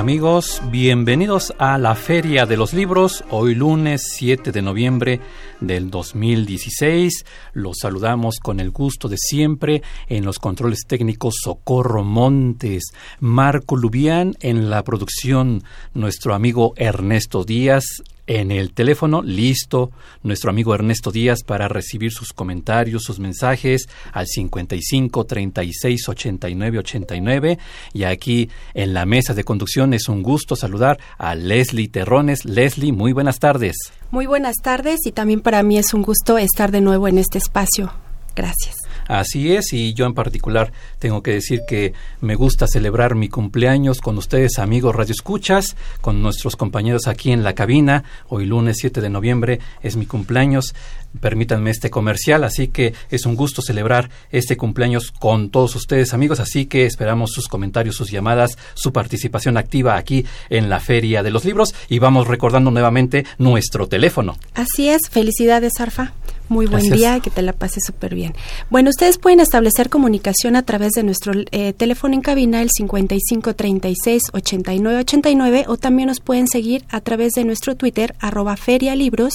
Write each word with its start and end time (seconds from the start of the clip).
Amigos, 0.00 0.62
bienvenidos 0.70 1.52
a 1.58 1.76
la 1.76 1.94
Feria 1.94 2.46
de 2.46 2.56
los 2.56 2.72
Libros, 2.72 3.22
hoy 3.28 3.54
lunes 3.54 4.00
7 4.14 4.50
de 4.50 4.62
noviembre 4.62 5.20
del 5.60 5.90
2016. 5.90 7.26
Los 7.52 7.80
saludamos 7.82 8.38
con 8.42 8.60
el 8.60 8.70
gusto 8.70 9.10
de 9.10 9.18
siempre 9.18 9.82
en 10.08 10.24
los 10.24 10.38
controles 10.38 10.86
técnicos 10.88 11.34
Socorro 11.44 12.02
Montes, 12.02 12.94
Marco 13.18 13.76
Lubián 13.76 14.36
en 14.40 14.70
la 14.70 14.82
producción, 14.84 15.64
nuestro 15.92 16.32
amigo 16.32 16.72
Ernesto 16.76 17.44
Díaz 17.44 17.84
en 18.30 18.52
el 18.52 18.72
teléfono, 18.72 19.22
listo, 19.22 19.90
nuestro 20.22 20.50
amigo 20.50 20.72
Ernesto 20.72 21.10
Díaz 21.10 21.42
para 21.42 21.66
recibir 21.66 22.12
sus 22.12 22.32
comentarios, 22.32 23.02
sus 23.02 23.18
mensajes 23.18 23.88
al 24.12 24.28
55 24.28 25.26
36 25.26 26.08
89 26.08 26.78
89. 26.78 27.58
Y 27.92 28.04
aquí 28.04 28.48
en 28.72 28.94
la 28.94 29.04
mesa 29.04 29.34
de 29.34 29.42
conducción 29.42 29.94
es 29.94 30.08
un 30.08 30.22
gusto 30.22 30.54
saludar 30.54 31.00
a 31.18 31.34
Leslie 31.34 31.88
Terrones. 31.88 32.44
Leslie, 32.44 32.92
muy 32.92 33.12
buenas 33.12 33.40
tardes. 33.40 33.74
Muy 34.12 34.26
buenas 34.26 34.54
tardes 34.62 35.00
y 35.06 35.10
también 35.10 35.40
para 35.40 35.64
mí 35.64 35.76
es 35.76 35.92
un 35.92 36.02
gusto 36.02 36.38
estar 36.38 36.70
de 36.70 36.80
nuevo 36.80 37.08
en 37.08 37.18
este 37.18 37.38
espacio. 37.38 37.92
Gracias. 38.36 38.79
Así 39.10 39.52
es, 39.52 39.72
y 39.72 39.92
yo 39.92 40.06
en 40.06 40.14
particular 40.14 40.72
tengo 41.00 41.20
que 41.20 41.32
decir 41.32 41.62
que 41.66 41.94
me 42.20 42.36
gusta 42.36 42.68
celebrar 42.68 43.16
mi 43.16 43.28
cumpleaños 43.28 44.00
con 44.00 44.16
ustedes, 44.16 44.60
amigos 44.60 44.94
Radio 44.94 45.10
Escuchas, 45.10 45.74
con 46.00 46.22
nuestros 46.22 46.54
compañeros 46.54 47.08
aquí 47.08 47.32
en 47.32 47.42
la 47.42 47.56
cabina. 47.56 48.04
Hoy 48.28 48.46
lunes 48.46 48.76
7 48.78 49.00
de 49.00 49.10
noviembre 49.10 49.58
es 49.82 49.96
mi 49.96 50.06
cumpleaños. 50.06 50.76
Permítanme 51.20 51.70
este 51.70 51.90
comercial, 51.90 52.44
así 52.44 52.68
que 52.68 52.94
es 53.10 53.26
un 53.26 53.34
gusto 53.34 53.62
celebrar 53.62 54.10
este 54.30 54.56
cumpleaños 54.56 55.10
con 55.10 55.50
todos 55.50 55.74
ustedes, 55.74 56.14
amigos. 56.14 56.38
Así 56.38 56.66
que 56.66 56.86
esperamos 56.86 57.32
sus 57.32 57.48
comentarios, 57.48 57.96
sus 57.96 58.12
llamadas, 58.12 58.56
su 58.74 58.92
participación 58.92 59.56
activa 59.56 59.96
aquí 59.96 60.24
en 60.50 60.70
la 60.70 60.78
Feria 60.78 61.24
de 61.24 61.32
los 61.32 61.44
Libros 61.44 61.74
y 61.88 61.98
vamos 61.98 62.28
recordando 62.28 62.70
nuevamente 62.70 63.26
nuestro 63.38 63.88
teléfono. 63.88 64.36
Así 64.54 64.88
es, 64.88 65.08
felicidades, 65.10 65.80
Arfa. 65.80 66.12
Muy 66.50 66.66
buen 66.66 66.90
día, 66.90 67.18
que 67.20 67.30
te 67.30 67.40
la 67.42 67.52
pases 67.52 67.84
súper 67.86 68.16
bien. 68.16 68.34
Bueno, 68.70 68.90
ustedes 68.90 69.18
pueden 69.18 69.38
establecer 69.38 69.88
comunicación 69.88 70.56
a 70.56 70.64
través 70.64 70.94
de 70.94 71.04
nuestro 71.04 71.32
eh, 71.52 71.72
teléfono 71.74 72.14
en 72.14 72.22
cabina, 72.22 72.60
el 72.60 72.70
5536-8989, 72.70 75.66
o 75.68 75.76
también 75.76 76.08
nos 76.08 76.18
pueden 76.18 76.48
seguir 76.48 76.84
a 76.88 77.00
través 77.02 77.34
de 77.34 77.44
nuestro 77.44 77.76
Twitter, 77.76 78.16
arroba 78.18 78.56
ferialibros, 78.56 79.34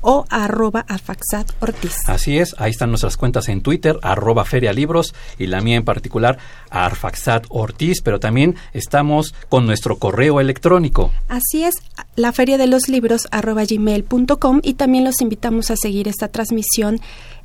o 0.00 0.24
arroba 0.28 0.84
afaxat 0.88 1.50
ortiz. 1.60 1.96
Así 2.06 2.38
es, 2.38 2.54
ahí 2.58 2.70
están 2.70 2.90
nuestras 2.90 3.16
cuentas 3.16 3.48
en 3.48 3.62
Twitter, 3.62 3.98
arroba 4.02 4.44
ferialibros 4.44 5.14
y 5.38 5.46
la 5.46 5.60
mía 5.60 5.76
en 5.76 5.84
particular, 5.84 6.38
arfaxat 6.70 7.46
ortiz, 7.48 8.00
pero 8.02 8.20
también 8.20 8.56
estamos 8.72 9.34
con 9.48 9.66
nuestro 9.66 9.98
correo 9.98 10.40
electrónico. 10.40 11.12
Así 11.28 11.64
es, 11.64 11.74
la 12.16 12.32
feria 12.32 12.58
de 12.58 12.66
los 12.66 12.88
libros 12.88 13.28
arroba 13.30 13.64
gmail.com 13.64 14.60
y 14.62 14.74
también 14.74 15.04
los 15.04 15.20
invitamos 15.20 15.70
a 15.70 15.76
seguir 15.76 16.08
esta 16.08 16.28
transmisión 16.28 17.00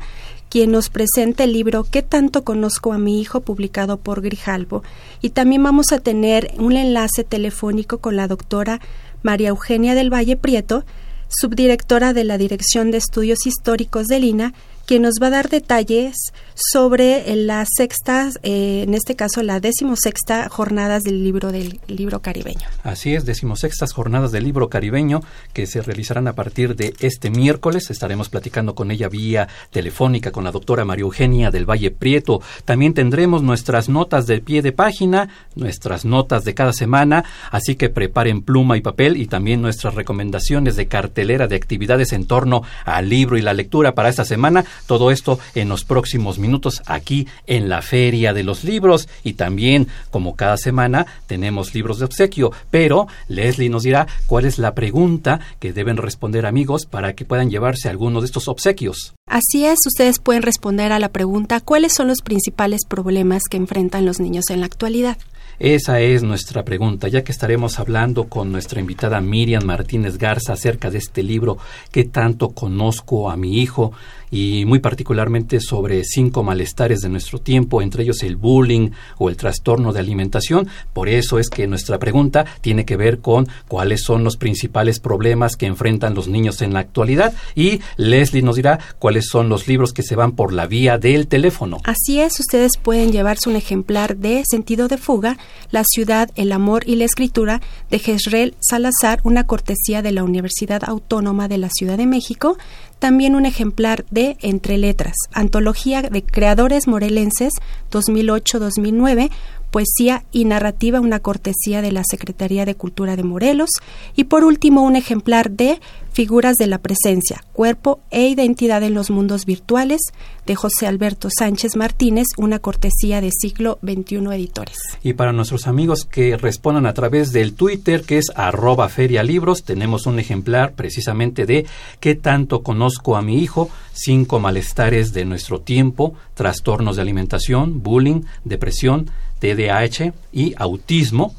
quien 0.55 0.71
nos 0.71 0.89
presenta 0.89 1.43
el 1.43 1.53
libro 1.53 1.83
¿Qué 1.83 2.01
tanto 2.01 2.45
conozco 2.45 2.93
a 2.93 2.99
mi 2.99 3.21
hijo? 3.21 3.41
publicado 3.41 3.97
por 3.97 4.23
Grijalvo. 4.23 4.85
Y 5.21 5.31
también 5.31 5.65
vamos 5.65 5.91
a 5.91 5.99
tener 5.99 6.53
un 6.59 6.77
enlace 6.77 7.25
telefónico 7.25 7.99
con 7.99 8.15
la 8.15 8.29
doctora 8.29 8.81
María 9.25 9.49
Eugenia 9.49 9.97
del 9.97 10.15
Valle 10.15 10.37
Prieto, 10.37 10.85
subdirectora 11.29 12.13
de 12.13 12.23
la 12.23 12.39
Dirección 12.39 12.93
de 12.93 12.99
Estudios 12.99 13.49
Históricos 13.49 14.07
de 14.07 14.21
Lina, 14.21 14.55
quien 14.87 15.03
nos 15.03 15.15
va 15.21 15.27
a 15.27 15.31
dar 15.31 15.49
detalles 15.49 16.15
sobre 16.55 17.35
la 17.37 17.65
sexta, 17.67 18.31
eh, 18.43 18.85
en 18.87 18.95
este 18.95 19.17
caso 19.17 19.43
la 19.43 19.61
decimosexta 19.61 20.49
jornadas 20.49 21.03
del 21.03 21.23
libro 21.23 21.53
del 21.53 21.81
libro 21.89 22.21
caribeño. 22.21 22.69
Así 22.83 23.15
es, 23.15 23.25
decimosextas 23.25 23.93
jornadas 23.93 24.33
del 24.33 24.45
libro 24.45 24.69
caribeño 24.69 25.21
que 25.53 25.67
se 25.67 25.83
realizarán 25.83 26.29
a 26.29 26.35
partir 26.35 26.77
de 26.77 26.95
este 27.01 27.31
miércoles. 27.31 27.91
Estaremos 27.91 28.29
platicando 28.29 28.75
con 28.75 28.91
ella 28.91 29.09
vía 29.09 29.49
telefónica 29.71 30.31
con 30.31 30.45
la 30.45 30.53
doctora 30.53 30.85
María 30.85 31.03
Eugenia 31.03 31.51
del 31.51 31.69
Valle 31.69 31.91
Prieto. 31.91 32.41
También 32.65 32.95
tendremos 32.95 33.43
nuestras 33.43 33.89
notas 33.89 34.27
de 34.27 34.41
pie 34.41 34.63
de 34.63 34.73
página, 34.73 35.29
nuestras 35.55 36.05
notas 36.05 36.45
de 36.45 36.55
cada 36.55 36.73
semana, 36.73 37.25
así 37.51 37.75
que 37.75 37.89
preparen 37.89 38.43
pluma 38.43 38.77
y 38.77 38.81
papel 38.81 39.17
y 39.17 39.27
también 39.27 39.61
nuestras 39.61 39.95
recomendaciones 39.95 40.77
de 40.77 40.87
cartelera 40.87 41.49
de 41.49 41.57
actividades 41.57 42.13
en 42.13 42.27
torno 42.27 42.63
al 42.85 43.09
libro 43.09 43.37
y 43.37 43.43
la 43.43 43.55
lectura 43.55 43.95
para 43.95 44.09
esta 44.09 44.25
semana 44.25 44.65
todo 44.87 45.11
esto 45.11 45.39
en 45.55 45.69
los 45.69 45.85
próximos 45.85 46.39
minutos 46.45 46.83
aquí 46.87 47.27
en 47.47 47.69
la 47.69 47.81
Feria 47.81 48.35
de 48.35 48.45
los 48.45 48.65
Libros 48.65 49.09
y 49.23 49.33
también, 49.33 49.89
como 50.11 50.37
cada 50.37 50.59
semana, 50.59 51.07
tenemos 51.27 51.75
libros 51.75 51.99
de 51.99 52.05
obsequio. 52.05 52.53
Pero 52.71 53.09
Leslie 53.29 53.71
nos 53.71 53.85
dirá 53.85 54.07
cuál 54.27 54.45
es 54.45 54.59
la 54.59 54.75
pregunta 54.75 55.41
que 55.59 55.73
deben 55.73 55.97
responder 55.97 56.45
amigos 56.45 56.85
para 56.87 57.15
que 57.15 57.25
puedan 57.25 57.51
llevarse 57.51 57.89
alguno 57.89 58.21
de 58.21 58.27
estos 58.27 58.49
obsequios. 58.49 59.15
Así 59.27 59.65
es, 59.65 59.79
ustedes 59.87 60.19
pueden 60.19 60.43
responder 60.43 60.93
a 60.93 60.99
la 60.99 61.09
pregunta 61.09 61.61
¿cuáles 61.61 61.95
son 61.95 62.09
los 62.09 62.21
principales 62.21 62.83
problemas 62.87 63.45
que 63.51 63.57
enfrentan 63.57 64.05
los 64.05 64.21
niños 64.21 64.51
en 64.51 64.61
la 64.61 64.67
actualidad? 64.67 65.17
Esa 65.61 66.01
es 66.01 66.25
nuestra 66.25 66.65
pregunta, 66.65 67.07
ya 67.07 67.23
que 67.23 67.31
estaremos 67.31 67.79
hablando 67.79 68.25
con 68.25 68.51
nuestra 68.51 68.81
invitada 68.81 69.21
Miriam 69.21 69.65
Martínez 69.65 70.19
Garza 70.19 70.55
acerca 70.55 70.91
de 70.91 70.99
este 70.99 71.23
libro 71.23 71.59
¿Qué 71.93 72.05
tanto 72.05 72.49
conozco 72.51 73.31
a 73.31 73.37
mi 73.37 73.61
hijo? 73.61 73.93
Y 74.35 74.65
muy 74.65 74.81
particularmente 74.81 75.61
sobre 75.61 76.03
cinco 76.03 76.43
malestares 76.43 77.03
de 77.03 77.09
nuestro 77.09 77.39
tiempo, 77.39 77.81
entre 77.81 78.03
ellos 78.03 78.25
el 78.25 78.35
bullying 78.35 78.91
o 79.17 79.29
el 79.29 79.37
trastorno 79.37 79.93
de 79.93 80.01
alimentación. 80.01 80.67
Por 80.93 81.09
eso 81.09 81.39
es 81.39 81.49
que 81.49 81.69
nuestra 81.69 82.01
pregunta 82.01 82.45
tiene 82.61 82.85
que 82.85 82.97
ver 82.97 83.21
con 83.21 83.47
cuáles 83.69 84.03
son 84.03 84.25
los 84.25 84.37
principales 84.37 84.99
problemas 84.99 85.55
que 85.55 85.67
enfrentan 85.67 86.15
los 86.15 86.27
niños 86.27 86.63
en 86.63 86.75
la 86.75 86.81
actualidad 86.81 87.33
y 87.55 87.81
Leslie 87.97 88.43
nos 88.43 88.57
dirá 88.57 88.81
cuáles 88.99 89.29
son 89.29 89.49
los 89.49 89.69
libros 89.69 89.93
que 89.93 90.03
se 90.03 90.17
van 90.17 90.33
por 90.33 90.53
la 90.53 90.67
vía 90.67 90.99
del 90.99 91.29
teléfono. 91.29 91.79
Así 91.85 92.19
es, 92.21 92.41
ustedes 92.41 92.73
pueden 92.83 93.13
llevarse 93.13 93.49
un 93.49 93.55
ejemplar 93.55 94.17
de 94.17 94.43
Sentido 94.51 94.89
de 94.89 94.99
Fuga, 94.99 95.39
La 95.71 95.85
ciudad, 95.85 96.33
el 96.35 96.51
amor 96.51 96.83
y 96.89 96.97
la 96.97 97.05
escritura 97.05 97.61
de 97.89 98.01
Jezreel 98.01 98.57
Salazar, 98.59 99.21
una 99.23 99.47
cortesía 99.47 100.03
de 100.03 100.11
la 100.11 100.25
Universidad 100.25 100.83
Autónoma 100.85 101.47
de 101.47 101.59
la 101.59 101.69
Ciudad 101.71 101.99
de 101.99 102.07
México, 102.07 102.59
también 103.05 103.37
un 103.37 103.45
ejemplar 103.45 104.07
de 104.11 104.39
Entre 104.41 104.79
Letras, 104.79 105.15
Antología 105.35 106.01
de 106.01 106.23
Creadores 106.23 106.89
Morelenses 106.89 107.53
2008-2009, 107.91 109.31
poesía 109.75 110.23
y 110.31 110.45
narrativa, 110.45 111.01
una 111.01 111.19
cortesía 111.19 111.83
de 111.83 111.91
la 111.91 112.05
Secretaría 112.09 112.65
de 112.65 112.77
Cultura 112.77 113.17
de 113.17 113.25
Morelos, 113.25 113.71
y 114.15 114.23
por 114.23 114.45
último 114.45 114.83
un 114.83 114.95
ejemplar 114.95 115.51
de 115.51 115.81
Figuras 116.13 116.55
de 116.55 116.69
la 116.69 116.79
Presencia, 116.79 117.43
Cuerpo 117.53 117.99
e 118.13 118.29
Identidad 118.29 118.85
en 118.85 118.95
los 118.95 119.11
Mundos 119.11 119.47
Virtuales, 119.47 120.01
de 120.47 120.55
José 120.55 120.87
Alberto 120.87 121.29
Sánchez 121.37 121.75
Martínez, 121.75 122.27
una 122.37 122.61
cortesía 122.61 123.21
de 123.21 123.31
siglo 123.33 123.81
XXI 123.83 124.19
Editores. 124.33 124.77
Y 125.03 125.15
para 125.15 125.33
nuestros 125.33 125.67
amigos 125.67 126.05
que 126.05 126.37
respondan 126.37 126.87
a 126.87 126.95
través 126.95 127.33
del 127.33 127.55
Twitter, 127.55 128.03
que 128.03 128.19
es 128.19 128.27
arroba 128.37 128.89
ferialibros, 128.89 129.65
tenemos 129.65 130.07
un 130.07 130.21
ejemplar 130.21 130.75
precisamente 130.75 131.47
de 131.47 131.67
¿Qué 131.99 132.15
tanto 132.15 132.63
conozco 132.63 133.17
a 133.17 133.23
mi 133.23 133.43
hijo? 133.43 133.69
Cinco 133.93 134.39
malestares 134.39 135.13
de 135.13 135.25
nuestro 135.25 135.63
tiempo, 135.63 136.15
trastornos 136.35 136.95
de 136.95 137.03
alimentación, 137.03 137.83
bullying, 137.83 138.23
depresión, 138.45 139.11
TDAH 139.41 140.13
y 140.33 140.55
autismo 140.57 141.35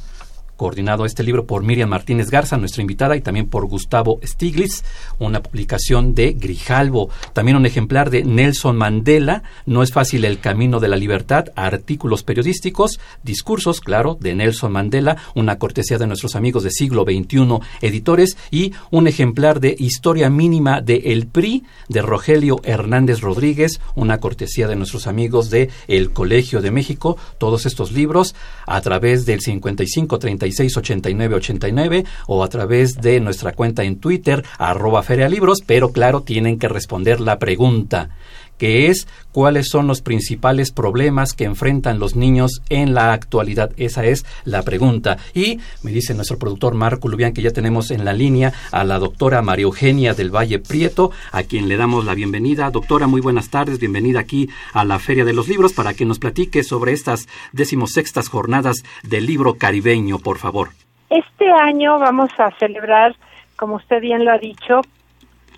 coordinado 0.55 1.05
este 1.05 1.23
libro 1.23 1.45
por 1.45 1.63
Miriam 1.63 1.89
Martínez 1.89 2.29
Garza, 2.29 2.57
nuestra 2.57 2.81
invitada, 2.81 3.15
y 3.15 3.21
también 3.21 3.47
por 3.47 3.65
Gustavo 3.67 4.19
Stiglitz, 4.23 4.83
una 5.19 5.41
publicación 5.41 6.15
de 6.15 6.33
Grijalvo. 6.33 7.09
También 7.33 7.57
un 7.57 7.65
ejemplar 7.65 8.09
de 8.09 8.23
Nelson 8.23 8.77
Mandela, 8.77 9.43
No 9.65 9.83
es 9.83 9.91
fácil 9.91 10.25
el 10.25 10.39
camino 10.39 10.79
de 10.79 10.87
la 10.87 10.95
libertad, 10.95 11.45
artículos 11.55 12.23
periodísticos, 12.23 12.99
discursos, 13.23 13.81
claro, 13.81 14.17
de 14.19 14.35
Nelson 14.35 14.71
Mandela, 14.71 15.17
una 15.35 15.57
cortesía 15.57 15.97
de 15.97 16.07
nuestros 16.07 16.35
amigos 16.35 16.63
de 16.63 16.71
siglo 16.71 17.03
XXI 17.03 17.59
editores, 17.81 18.37
y 18.51 18.73
un 18.91 19.07
ejemplar 19.07 19.59
de 19.59 19.75
Historia 19.77 20.29
mínima 20.29 20.81
de 20.81 20.95
El 21.05 21.27
PRI, 21.27 21.63
de 21.89 22.01
Rogelio 22.01 22.59
Hernández 22.63 23.21
Rodríguez, 23.21 23.79
una 23.95 24.19
cortesía 24.19 24.67
de 24.67 24.75
nuestros 24.75 25.07
amigos 25.07 25.49
de 25.49 25.69
El 25.87 26.11
Colegio 26.11 26.61
de 26.61 26.71
México, 26.71 27.17
todos 27.37 27.65
estos 27.65 27.91
libros 27.91 28.35
a 28.65 28.81
través 28.81 29.25
del 29.25 29.41
55 29.41 30.19
36 30.45 30.77
89 30.77 31.35
89 31.35 32.05
o 32.27 32.43
a 32.43 32.49
través 32.49 32.95
de 32.95 33.19
nuestra 33.19 33.53
cuenta 33.53 33.83
en 33.83 33.97
Twitter, 33.97 34.43
arroba 34.57 35.03
Libros, 35.29 35.59
pero 35.65 35.91
claro, 35.91 36.21
tienen 36.21 36.59
que 36.59 36.67
responder 36.67 37.19
la 37.19 37.39
pregunta 37.39 38.09
que 38.57 38.87
es 38.87 39.07
cuáles 39.31 39.69
son 39.69 39.87
los 39.87 40.01
principales 40.01 40.71
problemas 40.71 41.33
que 41.33 41.43
enfrentan 41.43 41.99
los 41.99 42.15
niños 42.15 42.61
en 42.69 42.93
la 42.93 43.13
actualidad. 43.13 43.71
Esa 43.77 44.05
es 44.05 44.25
la 44.45 44.63
pregunta. 44.63 45.17
Y 45.33 45.59
me 45.83 45.91
dice 45.91 46.13
nuestro 46.13 46.37
productor 46.37 46.73
Marco 46.73 47.07
Lubián 47.07 47.33
que 47.33 47.41
ya 47.41 47.51
tenemos 47.51 47.91
en 47.91 48.05
la 48.05 48.13
línea 48.13 48.53
a 48.71 48.83
la 48.83 48.99
doctora 48.99 49.41
María 49.41 49.63
Eugenia 49.63 50.13
del 50.13 50.33
Valle 50.33 50.59
Prieto, 50.59 51.11
a 51.31 51.43
quien 51.43 51.67
le 51.67 51.77
damos 51.77 52.05
la 52.05 52.15
bienvenida. 52.15 52.69
Doctora, 52.71 53.07
muy 53.07 53.21
buenas 53.21 53.49
tardes, 53.49 53.79
bienvenida 53.79 54.19
aquí 54.19 54.49
a 54.73 54.85
la 54.85 54.99
Feria 54.99 55.25
de 55.25 55.33
los 55.33 55.47
Libros 55.47 55.73
para 55.73 55.93
que 55.93 56.05
nos 56.05 56.19
platique 56.19 56.63
sobre 56.63 56.93
estas 56.93 57.27
decimosextas 57.51 58.29
jornadas 58.29 58.83
del 59.03 59.25
libro 59.25 59.55
caribeño, 59.55 60.19
por 60.19 60.37
favor. 60.37 60.69
Este 61.09 61.49
año 61.49 61.99
vamos 61.99 62.29
a 62.37 62.51
celebrar, 62.57 63.15
como 63.55 63.75
usted 63.75 64.01
bien 64.01 64.25
lo 64.25 64.31
ha 64.31 64.37
dicho, 64.37 64.81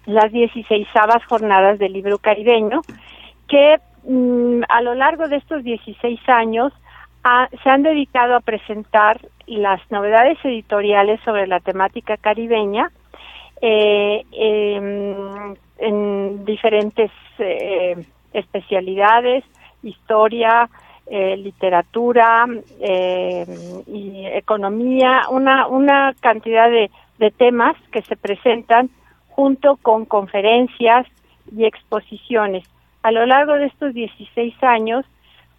las 0.07 0.31
16 0.31 0.88
jornadas 1.27 1.77
del 1.77 1.94
libro 1.94 2.18
caribeño, 2.18 2.81
que 3.48 3.77
mm, 4.04 4.62
a 4.68 4.81
lo 4.81 4.95
largo 4.95 5.27
de 5.27 5.36
estos 5.36 5.63
16 5.63 6.19
años 6.27 6.74
se 7.62 7.69
han 7.69 7.83
dedicado 7.83 8.36
a 8.36 8.39
presentar 8.39 9.19
las 9.48 9.81
novedades 9.92 10.38
editoriales 10.45 11.19
sobre 11.25 11.45
la 11.45 11.59
temática 11.59 12.15
caribeña 12.15 12.89
eh, 13.62 14.24
em, 14.31 15.56
en 15.77 16.45
diferentes 16.45 17.12
eh, 17.39 17.98
especialidades, 18.31 19.44
historia, 19.83 20.69
eh, 21.06 21.36
literatura 21.36 22.45
y 23.88 24.25
economía, 24.25 25.24
una, 25.30 25.68
una 25.68 26.15
cantidad 26.21 26.69
de, 26.69 26.89
de 27.19 27.31
temas 27.31 27.75
que 27.92 28.01
se 28.04 28.15
presentan 28.15 28.89
junto 29.38 29.78
con 29.78 30.06
conferencias 30.06 31.06
y 31.56 31.66
exposiciones. 31.66 32.68
A 33.04 33.12
lo 33.12 33.24
largo 33.28 33.54
de 33.54 33.68
estos 33.68 33.94
16 33.94 34.56
años, 34.63 35.06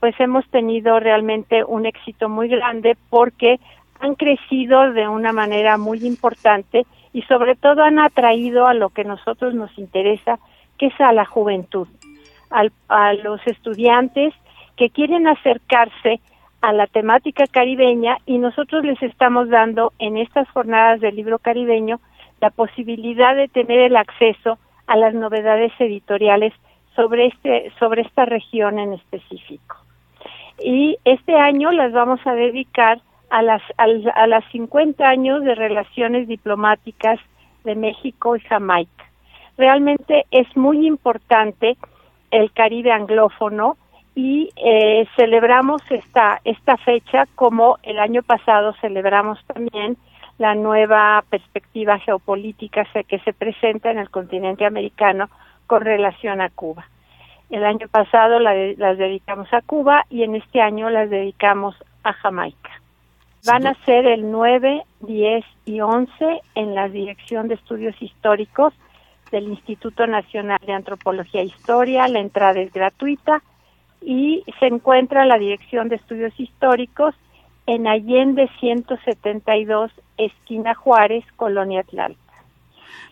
pues 0.01 0.19
hemos 0.19 0.45
tenido 0.49 0.99
realmente 0.99 1.63
un 1.63 1.87
éxito 1.87 2.29
muy 2.29 2.49
grande 2.49 2.97
porque 3.09 3.61
han 4.01 4.17
crecido 4.17 4.93
de 4.93 5.07
una 5.07 5.33
manera 5.33 5.79
muy 5.79 6.05
importante 6.05 6.87
y 7.13 7.23
sobre 7.23 7.55
todo 7.55 7.85
han 7.85 8.01
atraído 8.01 8.67
a 8.67 8.75
lo 8.75 8.89
que 8.89 9.05
nosotros 9.05 9.55
nos 9.55 9.71
interesa, 9.79 10.41
que 10.77 10.87
es 10.87 11.01
a 11.01 11.13
la 11.13 11.25
juventud, 11.25 11.87
a 12.51 13.13
los 13.13 13.47
estudiantes 13.47 14.35
que 14.77 14.91
quieren 14.91 15.29
acercarse 15.29 16.19
a 16.63 16.73
la 16.73 16.89
temática 16.89 17.47
caribeña 17.47 18.17
y 18.27 18.39
nosotros 18.39 18.85
les 18.85 19.01
estamos 19.05 19.49
dando 19.49 19.93
en 20.01 20.17
estas 20.17 20.49
jornadas 20.51 21.01
del 21.01 21.15
libro 21.15 21.39
caribeño 21.39 22.01
la 22.41 22.51
posibilidad 22.51 23.35
de 23.35 23.49
tener 23.49 23.81
el 23.81 23.97
acceso 23.97 24.59
a 24.87 24.97
las 24.97 25.15
novedades 25.15 25.73
editoriales 25.79 26.53
sobre 26.95 27.27
este 27.27 27.71
sobre 27.79 28.03
esta 28.03 28.25
región 28.25 28.79
en 28.79 28.95
específico. 28.95 29.77
Y 30.61 30.99
este 31.05 31.37
año 31.37 31.71
las 31.71 31.93
vamos 31.93 32.21
a 32.27 32.35
dedicar 32.35 33.01
a 33.31 33.43
las 33.43 33.63
a, 33.77 34.27
las 34.27 34.45
50 34.51 35.09
años 35.09 35.45
de 35.45 35.55
relaciones 35.55 36.27
diplomáticas 36.27 37.21
de 37.65 37.77
México 37.77 38.35
y 38.35 38.41
Jamaica. 38.41 39.05
Realmente 39.57 40.27
es 40.31 40.57
muy 40.57 40.87
importante 40.87 41.77
el 42.31 42.51
Caribe 42.53 42.93
anglófono 42.93 43.77
y 44.15 44.51
eh, 44.57 45.07
celebramos 45.17 45.83
esta 45.91 46.41
esta 46.45 46.77
fecha 46.79 47.27
como 47.35 47.79
el 47.83 47.99
año 47.99 48.23
pasado 48.23 48.75
celebramos 48.81 49.39
también 49.47 49.97
la 50.39 50.55
nueva 50.55 51.25
perspectiva 51.29 51.99
geopolítica 51.99 52.87
que 53.07 53.19
se 53.21 53.33
presenta 53.33 53.91
en 53.91 53.99
el 53.99 54.11
continente 54.11 54.65
americano 54.65 55.29
con 55.67 55.83
relación 55.83 56.41
a 56.41 56.49
Cuba. 56.49 56.87
El 57.51 57.65
año 57.65 57.89
pasado 57.89 58.39
las 58.39 58.99
dedicamos 58.99 59.53
a 59.53 59.63
Cuba 59.63 60.05
y 60.11 60.23
en 60.23 60.37
este 60.37 60.61
año 60.61 60.91
las 60.91 61.11
dedicamos 61.11 61.75
a 62.05 62.13
Jamaica. 62.13 62.71
Van 63.47 63.67
a 63.67 63.75
ser 63.85 64.07
el 64.07 64.31
9, 64.31 64.83
10 65.01 65.45
y 65.65 65.81
11 65.81 66.41
en 66.55 66.75
la 66.75 66.89
Dirección 66.89 67.49
de 67.49 67.55
Estudios 67.55 68.01
Históricos 68.01 68.75
del 69.31 69.49
Instituto 69.49 70.07
Nacional 70.07 70.59
de 70.67 70.73
Antropología 70.73 71.41
e 71.41 71.47
Historia. 71.47 72.09
La 72.09 72.21
entrada 72.21 72.61
es 72.61 72.73
gratuita 72.73 73.43
y 74.03 74.45
se 74.59 74.67
encuentra 74.67 75.25
la 75.25 75.39
Dirección 75.39 75.89
de 75.89 75.97
Estudios 75.97 76.39
Históricos 76.39 77.15
en 77.69 77.87
Allende 77.87 78.49
172, 78.61 79.93
esquina 80.17 80.75
Juárez, 80.75 81.23
Colonia 81.37 81.81
Atlanta. 81.81 82.19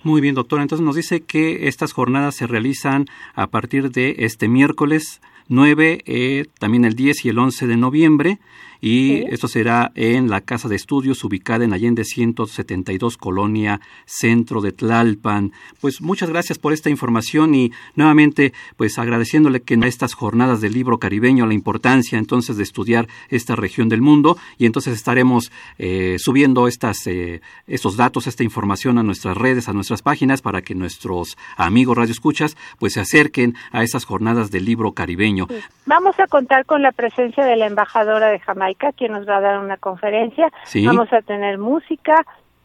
Muy 0.02 0.22
bien, 0.22 0.34
doctora. 0.34 0.62
Entonces 0.62 0.84
nos 0.84 0.96
dice 0.96 1.20
que 1.20 1.68
estas 1.68 1.92
jornadas 1.92 2.36
se 2.36 2.46
realizan 2.46 3.04
a 3.34 3.48
partir 3.48 3.90
de 3.90 4.16
este 4.20 4.48
miércoles 4.48 5.20
9, 5.48 6.00
eh, 6.06 6.46
también 6.58 6.86
el 6.86 6.94
10 6.94 7.26
y 7.26 7.28
el 7.28 7.38
11 7.38 7.66
de 7.66 7.76
noviembre 7.76 8.38
y 8.86 9.24
esto 9.34 9.48
será 9.48 9.90
en 9.96 10.30
la 10.30 10.42
Casa 10.42 10.68
de 10.68 10.76
Estudios 10.76 11.24
ubicada 11.24 11.64
en 11.64 11.72
Allende 11.72 12.04
172 12.04 13.16
Colonia 13.16 13.80
Centro 14.04 14.60
de 14.60 14.70
Tlalpan. 14.70 15.50
Pues 15.80 16.00
muchas 16.00 16.30
gracias 16.30 16.58
por 16.58 16.72
esta 16.72 16.88
información 16.88 17.56
y 17.56 17.72
nuevamente 17.96 18.52
pues 18.76 18.96
agradeciéndole 19.00 19.62
que 19.62 19.74
en 19.74 19.82
estas 19.82 20.14
jornadas 20.14 20.60
del 20.60 20.74
libro 20.74 20.98
caribeño 20.98 21.46
la 21.46 21.54
importancia 21.54 22.16
entonces 22.16 22.58
de 22.58 22.62
estudiar 22.62 23.08
esta 23.28 23.56
región 23.56 23.88
del 23.88 24.02
mundo 24.02 24.38
y 24.56 24.66
entonces 24.66 24.94
estaremos 24.94 25.50
eh, 25.78 26.18
subiendo 26.20 26.68
estas 26.68 27.08
eh, 27.08 27.40
estos 27.66 27.96
datos, 27.96 28.28
esta 28.28 28.44
información 28.44 28.98
a 28.98 29.02
nuestras 29.02 29.36
redes, 29.36 29.68
a 29.68 29.72
nuestras 29.72 30.02
páginas 30.02 30.42
para 30.42 30.62
que 30.62 30.76
nuestros 30.76 31.36
amigos 31.56 31.98
radio 31.98 32.12
escuchas 32.12 32.56
pues 32.78 32.92
se 32.92 33.00
acerquen 33.00 33.56
a 33.72 33.82
esas 33.82 34.04
jornadas 34.04 34.52
del 34.52 34.64
libro 34.64 34.92
caribeño. 34.92 35.48
Vamos 35.86 36.14
a 36.20 36.28
contar 36.28 36.66
con 36.66 36.82
la 36.82 36.92
presencia 36.92 37.44
de 37.44 37.56
la 37.56 37.66
embajadora 37.66 38.28
de 38.28 38.38
Jamaica 38.38 38.75
quien 38.96 39.12
nos 39.12 39.28
va 39.28 39.38
a 39.38 39.40
dar 39.40 39.58
una 39.58 39.76
conferencia. 39.76 40.52
Vamos 40.84 41.12
a 41.12 41.22
tener 41.22 41.58
música 41.58 42.24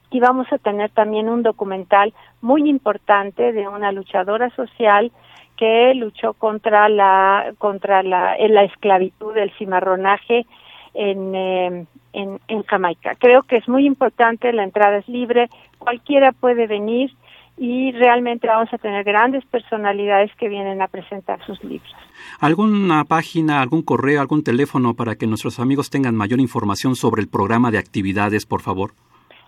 y 0.10 0.20
vamos 0.20 0.48
a 0.52 0.58
tener 0.58 0.90
también 0.92 1.30
un 1.30 1.42
documental 1.42 2.14
muy 2.42 2.70
importante 2.70 3.54
de 3.54 3.68
una 3.68 3.92
luchadora 3.92 4.50
social 4.52 5.12
que 5.58 5.94
luchó 5.96 6.34
contra 6.34 6.90
la 6.90 7.54
contra 7.58 8.04
la, 8.04 8.36
la 8.38 8.64
esclavitud, 8.64 9.36
el 9.38 9.52
cimarronaje 9.52 10.46
en, 10.94 11.36
eh, 11.36 11.86
en, 12.14 12.40
en 12.48 12.64
Jamaica. 12.64 13.16
Creo 13.16 13.44
que 13.44 13.58
es 13.58 13.70
muy 13.70 13.86
importante, 13.86 14.52
la 14.54 14.64
entrada 14.64 14.98
es 14.98 15.08
libre, 15.08 15.50
cualquiera 15.78 16.32
puede 16.32 16.68
venir 16.68 17.12
y 17.58 17.92
realmente 17.92 18.48
vamos 18.48 18.74
a 18.74 18.78
tener 18.78 19.04
grandes 19.04 19.46
personalidades 19.46 20.32
que 20.36 20.50
vienen 20.50 20.82
a 20.82 20.88
presentar 20.88 21.46
sus 21.46 21.64
libros. 21.64 21.92
¿Alguna 22.40 23.04
página, 23.06 23.62
algún 23.62 23.84
correo, 23.84 24.22
algún 24.22 24.44
teléfono 24.44 24.94
para 24.94 25.16
que 25.16 25.28
nuestros 25.28 25.60
amigos 25.60 25.90
tengan 25.90 26.16
mayor 26.16 26.40
información 26.40 26.96
sobre 26.96 27.22
el 27.22 27.28
programa 27.28 27.72
de 27.72 27.78
actividades, 27.78 28.46
por 28.46 28.62
favor? 28.62 28.94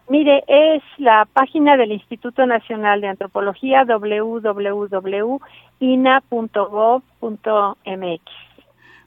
Mire, 0.09 0.43
es 0.47 0.83
la 0.97 1.25
página 1.31 1.77
del 1.77 1.93
Instituto 1.93 2.45
Nacional 2.45 2.99
de 3.01 3.07
Antropología 3.07 3.85
www.ina.gov.mx. 3.85 5.41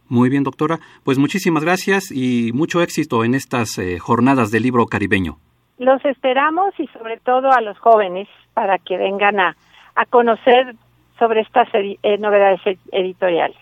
Muy 0.08 0.30
bien, 0.30 0.44
doctora. 0.44 0.78
Pues 1.04 1.18
muchísimas 1.18 1.64
gracias 1.64 2.10
y 2.10 2.52
mucho 2.54 2.80
éxito 2.80 3.24
en 3.24 3.34
estas 3.34 3.76
eh, 3.78 3.98
jornadas 3.98 4.50
del 4.50 4.62
libro 4.62 4.86
caribeño. 4.86 5.38
Los 5.78 6.04
esperamos 6.04 6.72
y 6.78 6.86
sobre 6.88 7.18
todo 7.18 7.52
a 7.52 7.60
los 7.60 7.78
jóvenes 7.78 8.28
para 8.54 8.78
que 8.78 8.96
vengan 8.96 9.38
a, 9.40 9.56
a 9.94 10.06
conocer 10.06 10.74
sobre 11.18 11.40
estas 11.40 11.68
eh, 11.74 12.18
novedades 12.18 12.60
editoriales. 12.92 13.56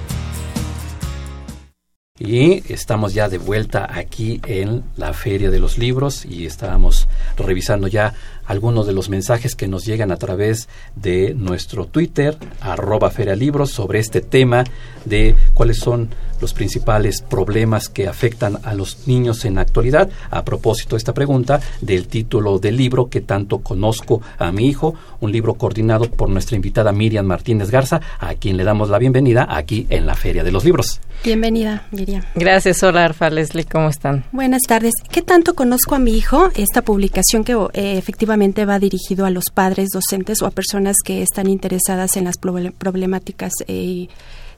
Y 2.20 2.72
estamos 2.72 3.14
ya 3.14 3.28
de 3.28 3.38
vuelta 3.38 3.88
aquí 3.92 4.40
en 4.46 4.82
la 4.96 5.12
Feria 5.12 5.50
de 5.50 5.60
los 5.60 5.78
Libros 5.78 6.24
y 6.24 6.46
estábamos 6.46 7.06
revisando 7.36 7.86
ya 7.86 8.12
algunos 8.44 8.88
de 8.88 8.92
los 8.92 9.08
mensajes 9.08 9.54
que 9.54 9.68
nos 9.68 9.84
llegan 9.84 10.10
a 10.10 10.16
través 10.16 10.68
de 10.96 11.32
nuestro 11.34 11.86
Twitter, 11.86 12.36
arroba 12.60 13.12
Libros, 13.36 13.70
sobre 13.70 14.00
este 14.00 14.20
tema 14.20 14.64
de 15.04 15.36
cuáles 15.54 15.78
son 15.78 16.08
los 16.40 16.54
principales 16.54 17.22
problemas 17.22 17.88
que 17.88 18.08
afectan 18.08 18.58
a 18.64 18.74
los 18.74 19.06
niños 19.06 19.44
en 19.44 19.56
la 19.56 19.60
actualidad. 19.60 20.10
A 20.30 20.44
propósito 20.44 20.96
de 20.96 20.98
esta 20.98 21.14
pregunta, 21.14 21.60
del 21.80 22.08
título 22.08 22.58
del 22.58 22.76
libro 22.76 23.08
que 23.08 23.20
tanto 23.20 23.58
conozco 23.58 24.22
a 24.38 24.50
mi 24.50 24.66
hijo, 24.66 24.94
un 25.20 25.30
libro 25.30 25.54
coordinado 25.54 26.10
por 26.10 26.30
nuestra 26.30 26.56
invitada 26.56 26.90
Miriam 26.90 27.26
Martínez 27.26 27.70
Garza, 27.70 28.00
a 28.18 28.34
quien 28.34 28.56
le 28.56 28.64
damos 28.64 28.88
la 28.88 28.98
bienvenida 28.98 29.46
aquí 29.48 29.86
en 29.90 30.06
la 30.06 30.16
Feria 30.16 30.42
de 30.42 30.50
los 30.52 30.64
Libros. 30.64 31.00
Bienvenida, 31.24 31.86
Miriam. 31.90 32.22
Gracias, 32.34 32.82
hola 32.82 33.04
Arfa, 33.04 33.28
Leslie, 33.28 33.64
¿cómo 33.64 33.88
están? 33.88 34.24
Buenas 34.32 34.62
tardes. 34.62 34.92
¿Qué 35.10 35.20
tanto 35.20 35.54
conozco 35.54 35.94
a 35.94 35.98
mi 35.98 36.16
hijo? 36.16 36.50
Esta 36.54 36.82
publicación 36.82 37.44
que 37.44 37.52
eh, 37.52 37.98
efectivamente 37.98 38.64
va 38.64 38.78
dirigido 38.78 39.26
a 39.26 39.30
los 39.30 39.50
padres, 39.52 39.88
docentes 39.92 40.42
o 40.42 40.46
a 40.46 40.50
personas 40.50 40.96
que 41.04 41.22
están 41.22 41.48
interesadas 41.48 42.16
en 42.16 42.24
las 42.24 42.36
problemáticas 42.38 43.52
eh, 43.66 44.08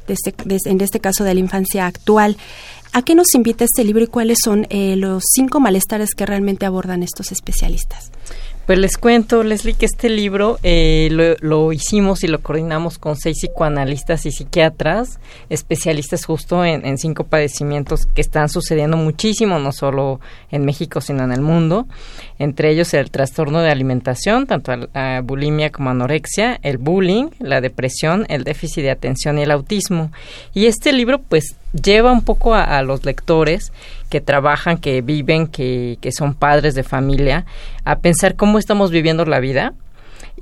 este, 0.08 0.34
en 0.68 0.80
este 0.80 1.00
caso 1.00 1.24
de 1.24 1.34
la 1.34 1.40
infancia 1.40 1.86
actual. 1.86 2.36
¿A 2.92 3.02
qué 3.02 3.14
nos 3.14 3.34
invita 3.34 3.64
este 3.64 3.84
libro 3.84 4.02
y 4.02 4.08
cuáles 4.08 4.38
son 4.44 4.66
eh, 4.68 4.96
los 4.96 5.22
cinco 5.32 5.60
malestares 5.60 6.14
que 6.14 6.26
realmente 6.26 6.66
abordan 6.66 7.02
estos 7.04 7.30
especialistas? 7.30 8.10
Pues 8.70 8.78
les 8.78 8.98
cuento, 8.98 9.42
Leslie, 9.42 9.74
que 9.74 9.84
este 9.84 10.08
libro 10.08 10.60
eh, 10.62 11.08
lo, 11.40 11.72
hicimos 11.72 12.22
y 12.22 12.28
lo 12.28 12.40
coordinamos 12.40 12.98
con 12.98 13.16
seis 13.16 13.38
psicoanalistas 13.40 14.26
y 14.26 14.30
psiquiatras, 14.30 15.18
especialistas 15.48 16.24
justo 16.24 16.64
en, 16.64 16.96
cinco 16.96 17.24
padecimientos 17.24 18.06
que 18.06 18.20
están 18.20 18.48
sucediendo 18.48 18.96
muchísimo, 18.96 19.58
no 19.58 19.72
solo 19.72 20.20
en 20.52 20.64
México, 20.64 21.00
sino 21.00 21.24
en 21.24 21.32
el 21.32 21.40
mundo. 21.40 21.88
Entre 22.38 22.70
ellos 22.70 22.94
el 22.94 23.10
trastorno 23.10 23.60
de 23.60 23.72
alimentación, 23.72 24.46
tanto 24.46 24.70
la 24.76 25.20
bulimia 25.20 25.72
como 25.72 25.90
anorexia, 25.90 26.60
el 26.62 26.78
bullying, 26.78 27.30
la 27.40 27.60
depresión, 27.60 28.24
el 28.28 28.44
déficit 28.44 28.84
de 28.84 28.92
atención 28.92 29.40
y 29.40 29.42
el 29.42 29.50
autismo. 29.50 30.12
Y 30.54 30.66
este 30.66 30.92
libro, 30.92 31.18
pues, 31.18 31.56
lleva 31.72 32.12
un 32.12 32.22
poco 32.22 32.54
a 32.54 32.82
los 32.82 33.04
lectores 33.04 33.72
que 34.08 34.20
trabajan, 34.20 34.78
que 34.78 35.02
viven, 35.02 35.46
que, 35.46 35.98
que 36.00 36.12
son 36.12 36.34
padres 36.34 36.74
de 36.74 36.82
familia, 36.82 37.44
a 37.84 37.98
pensar 37.98 38.36
cómo 38.36 38.58
estamos 38.58 38.90
viviendo 38.90 39.24
la 39.24 39.40
vida 39.40 39.74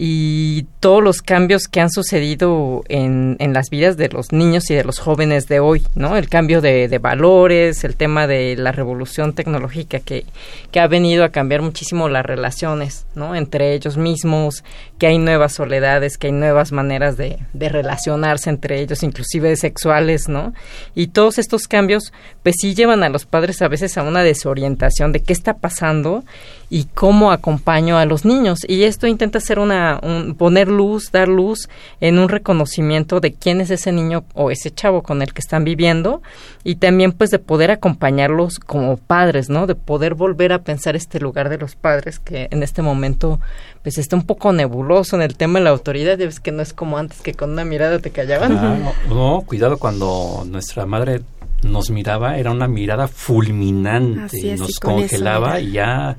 y 0.01 0.65
todos 0.79 1.03
los 1.03 1.23
cambios 1.23 1.67
que 1.67 1.81
han 1.81 1.91
sucedido 1.91 2.85
en, 2.89 3.37
en, 3.41 3.53
las 3.53 3.69
vidas 3.69 3.97
de 3.97 4.09
los 4.09 4.31
niños 4.31 4.71
y 4.71 4.77
de 4.77 4.85
los 4.85 5.01
jóvenes 5.01 5.49
de 5.49 5.59
hoy, 5.59 5.83
¿no? 5.97 6.17
El 6.17 6.29
cambio 6.29 6.61
de, 6.61 6.87
de 6.87 6.99
valores, 6.99 7.83
el 7.83 7.97
tema 7.97 8.29
de 8.29 8.55
la 8.57 8.71
revolución 8.71 9.33
tecnológica 9.33 9.99
que, 9.99 10.25
que, 10.71 10.79
ha 10.79 10.87
venido 10.87 11.25
a 11.25 11.31
cambiar 11.31 11.63
muchísimo 11.63 12.09
las 12.09 12.25
relaciones, 12.25 13.07
¿no? 13.17 13.35
Entre 13.35 13.75
ellos 13.75 13.97
mismos, 13.97 14.63
que 15.01 15.09
hay 15.09 15.19
nuevas 15.19 15.55
soledades, 15.55 16.17
que 16.17 16.29
hay 16.29 16.33
nuevas 16.33 16.71
maneras 16.71 17.17
de, 17.17 17.41
de 17.53 17.69
relacionarse 17.69 18.51
entre 18.51 18.81
ellos, 18.81 19.03
inclusive 19.03 19.57
sexuales, 19.57 20.29
¿no? 20.29 20.55
Y 20.95 21.09
todos 21.09 21.39
estos 21.39 21.67
cambios, 21.67 22.13
pues 22.45 22.55
sí 22.61 22.77
llevan 22.77 23.03
a 23.03 23.09
los 23.09 23.27
padres 23.27 23.63
a 23.63 23.69
veces 23.69 23.99
a 23.99 24.05
una 24.05 24.23
desorientación 24.23 25.11
de 25.11 25.25
qué 25.25 25.33
está 25.33 25.55
pasando 25.55 26.23
y 26.71 26.85
cómo 26.95 27.33
acompaño 27.33 27.99
a 27.99 28.05
los 28.05 28.25
niños. 28.25 28.61
Y 28.69 28.85
esto 28.85 29.07
intenta 29.07 29.41
ser 29.41 29.59
una, 29.59 29.88
poner 30.37 30.69
luz, 30.69 31.11
dar 31.13 31.29
luz 31.29 31.69
en 32.01 32.19
un 32.19 32.29
reconocimiento 32.29 33.21
de 33.21 33.33
quién 33.33 33.61
es 33.61 33.71
ese 33.71 33.93
niño 33.93 34.25
o 34.35 34.51
ese 34.51 34.71
chavo 34.71 35.03
con 35.03 35.23
el 35.23 35.33
que 35.33 35.41
están 35.41 35.65
viviendo 35.65 36.23
y 36.65 36.77
también 36.77 37.13
pues 37.13 37.31
de 37.31 37.39
poder 37.39 37.71
acompañarlos 37.71 38.59
como 38.59 38.97
padres, 38.97 39.49
¿no? 39.49 39.67
De 39.67 39.75
poder 39.75 40.15
volver 40.15 40.53
a 40.53 40.63
pensar 40.63 40.97
este 40.97 41.21
lugar 41.21 41.49
de 41.49 41.59
los 41.59 41.77
padres 41.77 42.19
que 42.19 42.49
en 42.51 42.63
este 42.63 42.83
momento 42.83 43.41
pues 43.83 43.99
está 43.99 44.17
un 44.17 44.27
poco 44.27 44.53
nebuloso 44.53 45.17
en 45.17 45.23
el 45.23 45.37
tema 45.37 45.59
de 45.59 45.65
la 45.65 45.71
autoridad. 45.71 46.19
Ya 46.19 46.27
ves 46.27 46.41
que 46.41 46.53
no 46.53 46.63
es 46.63 46.73
como 46.73 46.99
antes 46.99 47.21
que 47.21 47.35
con 47.35 47.51
una 47.51 47.65
mirada 47.65 47.99
te 47.99 48.11
callaban. 48.11 48.53
Ah, 48.57 48.93
no, 49.09 49.43
cuidado 49.47 49.79
cuando 49.79 50.45
nuestra 50.47 50.87
madre 50.87 51.23
nos 51.63 51.91
miraba, 51.91 52.39
era 52.39 52.51
una 52.51 52.69
mirada 52.69 53.09
fulminante, 53.09 54.57
nos 54.57 54.79
congelaba 54.79 55.61
y 55.61 55.73
ya, 55.73 56.17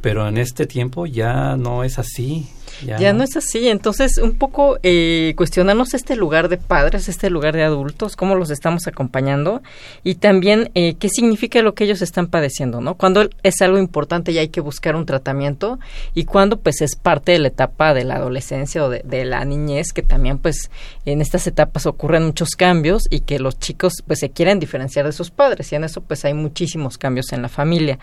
pero 0.00 0.26
en 0.28 0.38
este 0.38 0.66
tiempo 0.66 1.06
ya 1.06 1.56
no 1.56 1.84
es 1.84 1.98
así. 1.98 2.48
Ya, 2.84 3.12
no. 3.12 3.24
es 3.24 3.36
así. 3.36 3.68
Entonces, 3.68 4.18
un 4.18 4.34
poco 4.34 4.78
eh, 4.82 5.34
cuestionarnos 5.36 5.94
este 5.94 6.16
lugar 6.16 6.48
de 6.48 6.56
padres, 6.56 7.08
este 7.08 7.30
lugar 7.30 7.54
de 7.54 7.64
adultos, 7.64 8.16
cómo 8.16 8.34
los 8.34 8.50
estamos 8.50 8.86
acompañando 8.86 9.62
y 10.04 10.16
también 10.16 10.70
eh, 10.74 10.94
qué 10.94 11.08
significa 11.08 11.62
lo 11.62 11.74
que 11.74 11.84
ellos 11.84 12.02
están 12.02 12.28
padeciendo, 12.28 12.80
¿no? 12.80 12.94
Cuando 12.94 13.28
es 13.42 13.60
algo 13.62 13.78
importante 13.78 14.32
y 14.32 14.38
hay 14.38 14.48
que 14.48 14.60
buscar 14.60 14.96
un 14.96 15.06
tratamiento 15.06 15.78
y 16.14 16.24
cuando 16.24 16.58
pues 16.58 16.80
es 16.80 16.96
parte 16.96 17.32
de 17.32 17.38
la 17.38 17.48
etapa 17.48 17.94
de 17.94 18.04
la 18.04 18.16
adolescencia 18.16 18.84
o 18.84 18.88
de, 18.88 19.02
de 19.04 19.24
la 19.24 19.44
niñez, 19.44 19.92
que 19.92 20.02
también 20.02 20.38
pues 20.38 20.70
en 21.04 21.20
estas 21.20 21.46
etapas 21.46 21.86
ocurren 21.86 22.24
muchos 22.24 22.50
cambios 22.50 23.04
y 23.10 23.20
que 23.20 23.38
los 23.38 23.58
chicos 23.58 23.94
pues 24.06 24.20
se 24.20 24.30
quieren 24.30 24.58
diferenciar 24.60 25.06
de 25.06 25.12
sus 25.12 25.30
padres 25.30 25.72
y 25.72 25.76
en 25.76 25.84
eso 25.84 26.00
pues 26.00 26.24
hay 26.24 26.34
muchísimos 26.34 26.98
cambios 26.98 27.32
en 27.32 27.42
la 27.42 27.48
familia. 27.48 27.98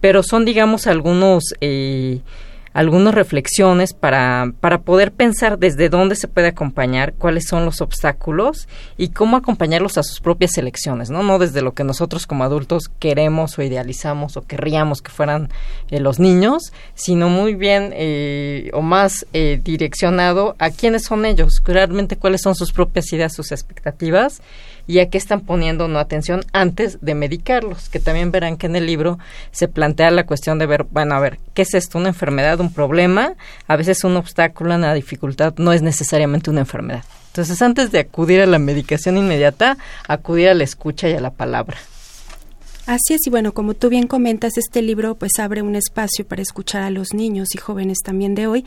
Pero 0.00 0.22
son 0.22 0.44
digamos 0.44 0.86
algunos... 0.86 1.44
Eh, 1.60 2.20
algunas 2.76 3.14
reflexiones 3.14 3.94
para, 3.94 4.52
para 4.60 4.82
poder 4.82 5.10
pensar 5.10 5.58
desde 5.58 5.88
dónde 5.88 6.14
se 6.14 6.28
puede 6.28 6.48
acompañar, 6.48 7.14
cuáles 7.14 7.48
son 7.48 7.64
los 7.64 7.80
obstáculos 7.80 8.68
y 8.98 9.08
cómo 9.08 9.38
acompañarlos 9.38 9.96
a 9.96 10.02
sus 10.02 10.20
propias 10.20 10.58
elecciones, 10.58 11.08
¿no? 11.08 11.22
No 11.22 11.38
desde 11.38 11.62
lo 11.62 11.72
que 11.72 11.84
nosotros 11.84 12.26
como 12.26 12.44
adultos 12.44 12.90
queremos 12.98 13.58
o 13.58 13.62
idealizamos 13.62 14.36
o 14.36 14.42
querríamos 14.42 15.00
que 15.00 15.10
fueran 15.10 15.48
eh, 15.90 16.00
los 16.00 16.20
niños, 16.20 16.74
sino 16.94 17.30
muy 17.30 17.54
bien 17.54 17.94
eh, 17.94 18.68
o 18.74 18.82
más 18.82 19.24
eh, 19.32 19.58
direccionado 19.64 20.54
a 20.58 20.68
quiénes 20.68 21.04
son 21.04 21.24
ellos, 21.24 21.62
realmente 21.64 22.16
cuáles 22.16 22.42
son 22.42 22.54
sus 22.54 22.72
propias 22.72 23.10
ideas, 23.10 23.34
sus 23.34 23.52
expectativas 23.52 24.42
y 24.86 25.00
a 25.00 25.08
qué 25.08 25.18
están 25.18 25.40
poniendo 25.40 25.88
no 25.88 25.98
atención 25.98 26.42
antes 26.52 26.98
de 27.00 27.14
medicarlos, 27.14 27.88
que 27.88 28.00
también 28.00 28.30
verán 28.30 28.56
que 28.56 28.66
en 28.66 28.76
el 28.76 28.86
libro 28.86 29.18
se 29.50 29.68
plantea 29.68 30.10
la 30.10 30.26
cuestión 30.26 30.58
de 30.58 30.66
ver, 30.66 30.84
bueno, 30.90 31.14
a 31.14 31.20
ver, 31.20 31.38
¿qué 31.54 31.62
es 31.62 31.74
esto? 31.74 31.98
¿Una 31.98 32.08
enfermedad, 32.08 32.60
un 32.60 32.72
problema? 32.72 33.34
A 33.66 33.76
veces 33.76 34.04
un 34.04 34.16
obstáculo, 34.16 34.74
una 34.74 34.94
dificultad 34.94 35.54
no 35.56 35.72
es 35.72 35.82
necesariamente 35.82 36.50
una 36.50 36.60
enfermedad. 36.60 37.04
Entonces, 37.28 37.60
antes 37.60 37.92
de 37.92 37.98
acudir 37.98 38.40
a 38.40 38.46
la 38.46 38.58
medicación 38.58 39.18
inmediata, 39.18 39.76
acudir 40.08 40.48
a 40.48 40.54
la 40.54 40.64
escucha 40.64 41.08
y 41.08 41.12
a 41.12 41.20
la 41.20 41.30
palabra. 41.30 41.76
Así 42.86 43.14
es, 43.14 43.26
y 43.26 43.30
bueno, 43.30 43.52
como 43.52 43.74
tú 43.74 43.88
bien 43.88 44.06
comentas, 44.06 44.56
este 44.56 44.80
libro 44.80 45.16
pues 45.16 45.32
abre 45.40 45.60
un 45.60 45.74
espacio 45.74 46.24
para 46.24 46.40
escuchar 46.40 46.82
a 46.82 46.90
los 46.90 47.14
niños 47.14 47.48
y 47.54 47.58
jóvenes 47.58 47.98
también 48.04 48.36
de 48.36 48.46
hoy 48.46 48.64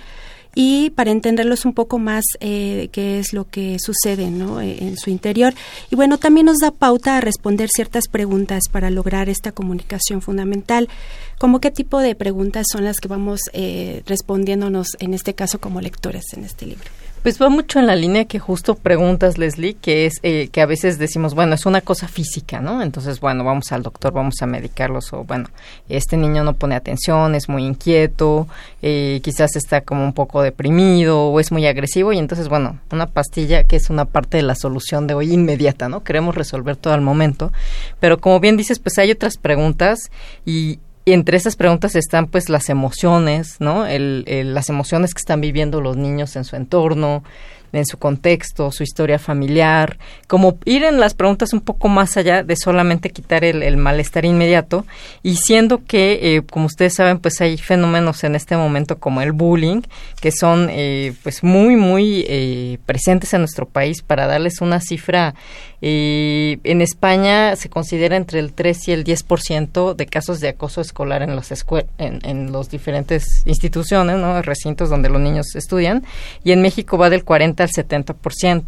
y 0.55 0.89
para 0.91 1.11
entenderlos 1.11 1.65
un 1.65 1.73
poco 1.73 1.99
más 1.99 2.23
eh, 2.39 2.89
qué 2.91 3.19
es 3.19 3.33
lo 3.33 3.45
que 3.45 3.77
sucede 3.79 4.31
¿no? 4.31 4.61
Eh, 4.61 4.77
en 4.81 4.97
su 4.97 5.09
interior. 5.09 5.53
Y 5.89 5.95
bueno, 5.95 6.17
también 6.17 6.47
nos 6.47 6.57
da 6.57 6.71
pauta 6.71 7.17
a 7.17 7.21
responder 7.21 7.69
ciertas 7.69 8.07
preguntas 8.07 8.63
para 8.71 8.89
lograr 8.89 9.29
esta 9.29 9.51
comunicación 9.51 10.21
fundamental. 10.21 10.89
¿Cómo 11.37 11.59
qué 11.61 11.71
tipo 11.71 11.99
de 11.99 12.15
preguntas 12.15 12.65
son 12.71 12.83
las 12.83 12.97
que 12.97 13.07
vamos 13.07 13.39
eh, 13.53 14.03
respondiéndonos 14.05 14.87
en 14.99 15.13
este 15.13 15.33
caso 15.33 15.59
como 15.59 15.81
lectores 15.81 16.25
en 16.33 16.43
este 16.43 16.65
libro? 16.65 16.89
Pues 17.23 17.41
va 17.41 17.49
mucho 17.49 17.79
en 17.79 17.87
la 17.87 17.97
línea 17.97 18.23
que 18.23 18.39
justo 18.39 18.75
preguntas, 18.75 19.37
Leslie, 19.37 19.73
que 19.73 20.05
es 20.05 20.19
eh, 20.23 20.47
que 20.53 20.61
a 20.61 20.65
veces 20.65 20.97
decimos, 20.97 21.35
bueno, 21.35 21.53
es 21.53 21.65
una 21.65 21.81
cosa 21.81 22.07
física, 22.07 22.61
¿no? 22.61 22.81
Entonces, 22.81 23.19
bueno, 23.19 23.43
vamos 23.43 23.73
al 23.73 23.83
doctor, 23.83 24.13
vamos 24.13 24.35
a 24.41 24.45
medicarlos, 24.45 25.11
o 25.11 25.25
bueno, 25.25 25.49
este 25.89 26.15
niño 26.15 26.45
no 26.45 26.53
pone 26.53 26.75
atención, 26.75 27.35
es 27.35 27.49
muy 27.49 27.65
inquieto, 27.65 28.47
eh, 28.81 29.19
quizás 29.21 29.57
está 29.57 29.81
como 29.81 30.05
un 30.05 30.13
poco 30.13 30.41
deprimido 30.41 31.27
o 31.27 31.41
es 31.41 31.51
muy 31.51 31.67
agresivo, 31.67 32.13
y 32.13 32.19
entonces, 32.19 32.47
bueno, 32.47 32.79
una 32.89 33.07
pastilla 33.07 33.65
que 33.65 33.75
es 33.75 33.89
una 33.89 34.05
parte 34.05 34.37
de 34.37 34.43
la 34.43 34.55
solución 34.55 35.05
de 35.05 35.13
hoy 35.13 35.33
inmediata, 35.33 35.89
¿no? 35.89 36.05
Queremos 36.05 36.35
resolver 36.35 36.77
todo 36.77 36.93
al 36.93 37.01
momento, 37.01 37.51
pero 37.99 38.19
como 38.19 38.39
bien 38.39 38.55
dices, 38.55 38.79
pues 38.79 38.97
hay 38.97 39.11
otras 39.11 39.35
preguntas 39.35 40.09
y, 40.45 40.79
y 41.05 41.13
entre 41.13 41.37
esas 41.37 41.55
preguntas 41.55 41.95
están 41.95 42.27
pues 42.27 42.49
las 42.49 42.69
emociones, 42.69 43.55
¿no? 43.59 43.85
El, 43.85 44.25
las 44.53 44.69
emociones 44.69 45.13
que 45.13 45.19
están 45.19 45.41
viviendo 45.41 45.81
los 45.81 45.97
niños 45.97 46.35
en 46.35 46.43
su 46.43 46.55
entorno, 46.55 47.23
en 47.71 47.85
su 47.85 47.97
contexto, 47.97 48.71
su 48.71 48.83
historia 48.83 49.19
familiar, 49.19 49.97
como 50.27 50.57
ir 50.65 50.83
en 50.83 50.99
las 50.99 51.13
preguntas 51.13 51.53
un 51.53 51.61
poco 51.61 51.87
más 51.87 52.17
allá 52.17 52.43
de 52.43 52.55
solamente 52.55 53.11
quitar 53.11 53.43
el, 53.43 53.77
malestar 53.77 54.25
inmediato 54.25 54.85
y 55.23 55.35
siendo 55.35 55.83
que, 55.85 56.19
eh, 56.21 56.41
como 56.41 56.65
ustedes 56.65 56.95
saben, 56.95 57.19
pues 57.19 57.39
hay 57.41 57.57
fenómenos 57.57 58.23
en 58.23 58.35
este 58.35 58.57
momento 58.57 58.97
como 58.97 59.21
el 59.21 59.31
bullying 59.31 59.81
que 60.19 60.31
son 60.31 60.67
eh, 60.71 61.13
pues 61.23 61.43
muy, 61.43 61.75
muy 61.75 62.25
eh, 62.27 62.79
presentes 62.85 63.33
en 63.33 63.41
nuestro 63.41 63.67
país 63.67 64.01
para 64.01 64.27
darles 64.27 64.61
una 64.61 64.81
cifra. 64.81 65.35
En 65.81 66.81
España 66.81 67.55
se 67.55 67.69
considera 67.69 68.17
entre 68.17 68.39
el 68.39 68.51
3 68.53 68.87
y 68.89 68.91
el 68.91 69.05
10% 69.05 69.95
de 69.95 70.05
casos 70.07 70.41
de 70.41 70.49
acoso 70.49 70.81
escolar 70.81 71.21
en 71.21 71.35
las 71.35 71.49
en, 71.97 72.19
en 72.23 72.51
los 72.51 72.69
diferentes 72.69 73.43
instituciones, 73.45 74.17
¿no? 74.17 74.41
recintos 74.41 74.89
donde 74.89 75.09
los 75.09 75.21
niños 75.21 75.55
estudian 75.55 76.03
y 76.43 76.51
en 76.51 76.61
México 76.61 76.97
va 76.97 77.09
del 77.09 77.23
40 77.23 77.63
al 77.63 77.69
70%. 77.69 78.63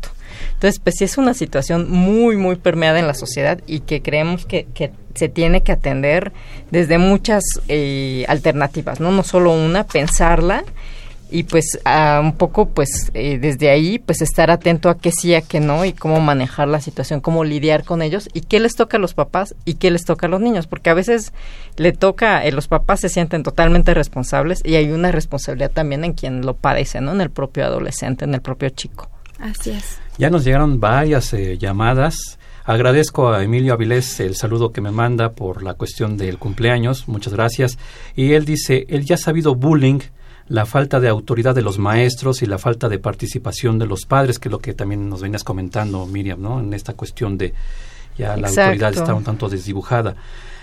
Entonces, 0.54 0.80
pues 0.80 0.96
sí 0.98 1.04
es 1.04 1.18
una 1.18 1.34
situación 1.34 1.90
muy, 1.90 2.38
muy 2.38 2.56
permeada 2.56 3.00
en 3.00 3.08
la 3.08 3.14
sociedad 3.14 3.60
y 3.68 3.82
que 3.82 4.02
creemos 4.02 4.46
que, 4.46 4.68
que 4.74 4.92
se 5.16 5.30
tiene 5.30 5.62
que 5.62 5.72
atender 5.72 6.32
desde 6.72 6.98
muchas 6.98 7.44
eh, 7.68 8.26
alternativas, 8.28 9.00
¿no? 9.00 9.12
No 9.12 9.24
solo 9.24 9.52
una, 9.52 9.86
pensarla 9.86 10.64
y 11.32 11.44
pues 11.44 11.80
un 12.22 12.34
poco 12.34 12.70
pues 12.70 13.10
eh, 13.14 13.40
desde 13.40 13.70
ahí 13.70 14.00
pues 14.00 14.22
estar 14.22 14.52
atento 14.52 14.90
a 14.90 14.98
qué 14.98 15.12
sí, 15.12 15.34
a 15.34 15.42
qué 15.42 15.60
no 15.60 15.86
y 15.86 15.94
cómo 15.94 16.20
manejar 16.20 16.68
la 16.68 16.82
situación, 16.82 17.22
cómo 17.22 17.44
lidiar 17.44 17.86
con 17.86 18.02
ellos 18.02 18.30
y 18.34 18.42
qué 18.42 18.60
les 18.60 18.76
toca 18.76 18.98
a 18.98 19.00
los 19.00 19.14
papás 19.14 19.56
y 19.66 19.76
qué 19.76 19.90
les 19.90 20.04
toca 20.04 20.28
a 20.28 20.30
los 20.30 20.42
niños, 20.42 20.68
porque 20.68 20.90
a 20.90 20.94
veces 20.94 21.34
le 21.78 21.94
toca, 21.94 22.46
eh, 22.46 22.52
los 22.52 22.68
papás 22.68 23.00
se 23.00 23.10
sienten 23.10 23.44
totalmente 23.44 23.94
responsables 23.94 24.62
y 24.64 24.76
hay 24.76 24.92
una 24.92 25.12
responsabilidad 25.12 25.72
también 25.72 26.04
en 26.04 26.14
quien 26.14 26.46
lo 26.46 26.56
padece, 26.56 27.00
¿no? 27.00 27.14
En 27.14 27.22
el 27.22 27.32
propio 27.32 27.66
adolescente, 27.66 28.26
en 28.26 28.34
el 28.34 28.42
propio 28.42 28.70
chico. 28.70 29.10
Así 29.40 29.72
es. 29.72 30.00
Ya 30.18 30.30
nos 30.30 30.44
llegaron 30.44 30.80
varias 30.80 31.34
eh, 31.34 31.58
llamadas. 31.58 32.38
Agradezco 32.64 33.30
a 33.30 33.44
Emilio 33.44 33.74
Avilés 33.74 34.20
el 34.20 34.36
saludo 34.36 34.72
que 34.72 34.82
me 34.82 34.92
manda 34.92 35.32
por 35.32 35.64
la 35.64 35.74
cuestión 35.74 36.18
del 36.18 36.38
cumpleaños. 36.38 37.08
Muchas 37.08 37.34
gracias. 37.34 37.80
Y 38.16 38.34
él 38.34 38.46
dice, 38.46 38.86
él 38.90 39.04
ya 39.04 39.16
ha 39.16 39.18
sabido 39.18 39.56
bullying 39.56 40.00
la 40.52 40.66
falta 40.66 41.00
de 41.00 41.08
autoridad 41.08 41.56
de 41.56 41.62
los 41.62 41.80
maestros 41.80 42.42
y 42.42 42.46
la 42.46 42.58
falta 42.58 42.90
de 42.90 43.00
participación 43.00 43.80
de 43.80 43.86
los 43.86 44.06
padres, 44.06 44.38
que 44.38 44.50
es 44.50 44.52
lo 44.52 44.60
que 44.60 44.74
también 44.74 45.08
nos 45.10 45.22
venías 45.22 45.46
comentando, 45.46 46.06
Miriam, 46.06 46.42
¿no? 46.42 46.60
En 46.60 46.74
esta 46.74 46.94
cuestión 46.94 47.38
de 47.38 47.54
ya 48.18 48.36
la 48.36 48.50
autoridad 48.50 48.94
está 48.94 49.14
un 49.14 49.24
tanto 49.24 49.48
desdibujada. 49.48 50.18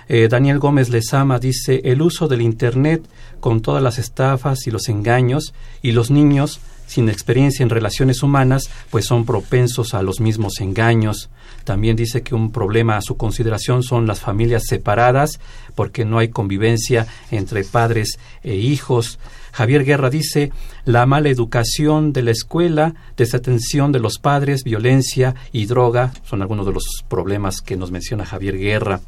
Eh, 0.07 0.29
Daniel 0.29 0.59
Gómez 0.59 0.91
Lezama 0.91 1.39
dice, 1.39 1.81
el 1.85 2.03
uso 2.03 2.29
del 2.29 2.43
Internet 2.43 3.03
con 3.41 3.63
todas 3.63 3.83
las 3.83 3.99
estafas 3.99 4.67
y 4.67 4.71
los 4.71 4.91
engaños 4.91 5.55
y 5.81 5.93
los 5.93 6.11
niños 6.11 6.61
sin 6.87 7.09
experiencia 7.09 7.63
en 7.63 7.71
relaciones 7.71 8.23
humanas, 8.23 8.71
pues 8.91 9.07
son 9.07 9.25
propensos 9.25 9.95
a 9.95 10.03
los 10.03 10.21
mismos 10.21 10.61
engaños. 10.61 11.29
También 11.65 11.97
dice 11.97 12.23
que 12.23 12.35
un 12.35 12.51
problema 12.51 12.97
a 12.97 13.03
su 13.03 13.17
consideración 13.17 13.83
son 13.83 14.07
las 14.07 14.21
familias 14.21 14.65
separadas, 14.67 15.39
porque 15.75 16.07
no 16.07 16.19
hay 16.19 16.29
convivencia 16.29 17.07
entre 17.31 17.65
padres 17.65 18.19
e 18.43 18.55
hijos. 18.55 19.19
Javier 19.59 19.85
Guerra 19.85 20.09
dice 20.09 20.53
la 20.85 21.05
mala 21.05 21.31
educación 21.31 22.13
de 22.13 22.23
la 22.23 22.31
escuela, 22.31 22.95
desatención 23.17 23.91
de 23.91 23.99
los 23.99 24.21
padres, 24.21 24.63
violencia 24.63 25.35
y 25.51 25.67
droga 25.67 26.13
son 26.23 26.43
algunos 26.43 26.65
de 26.65 26.73
los 26.73 26.85
problemas 27.09 27.61
que 27.61 27.77
nos 27.77 27.91
menciona 27.91 28.25
Javier 28.25 28.57
Guerra. 28.57 29.01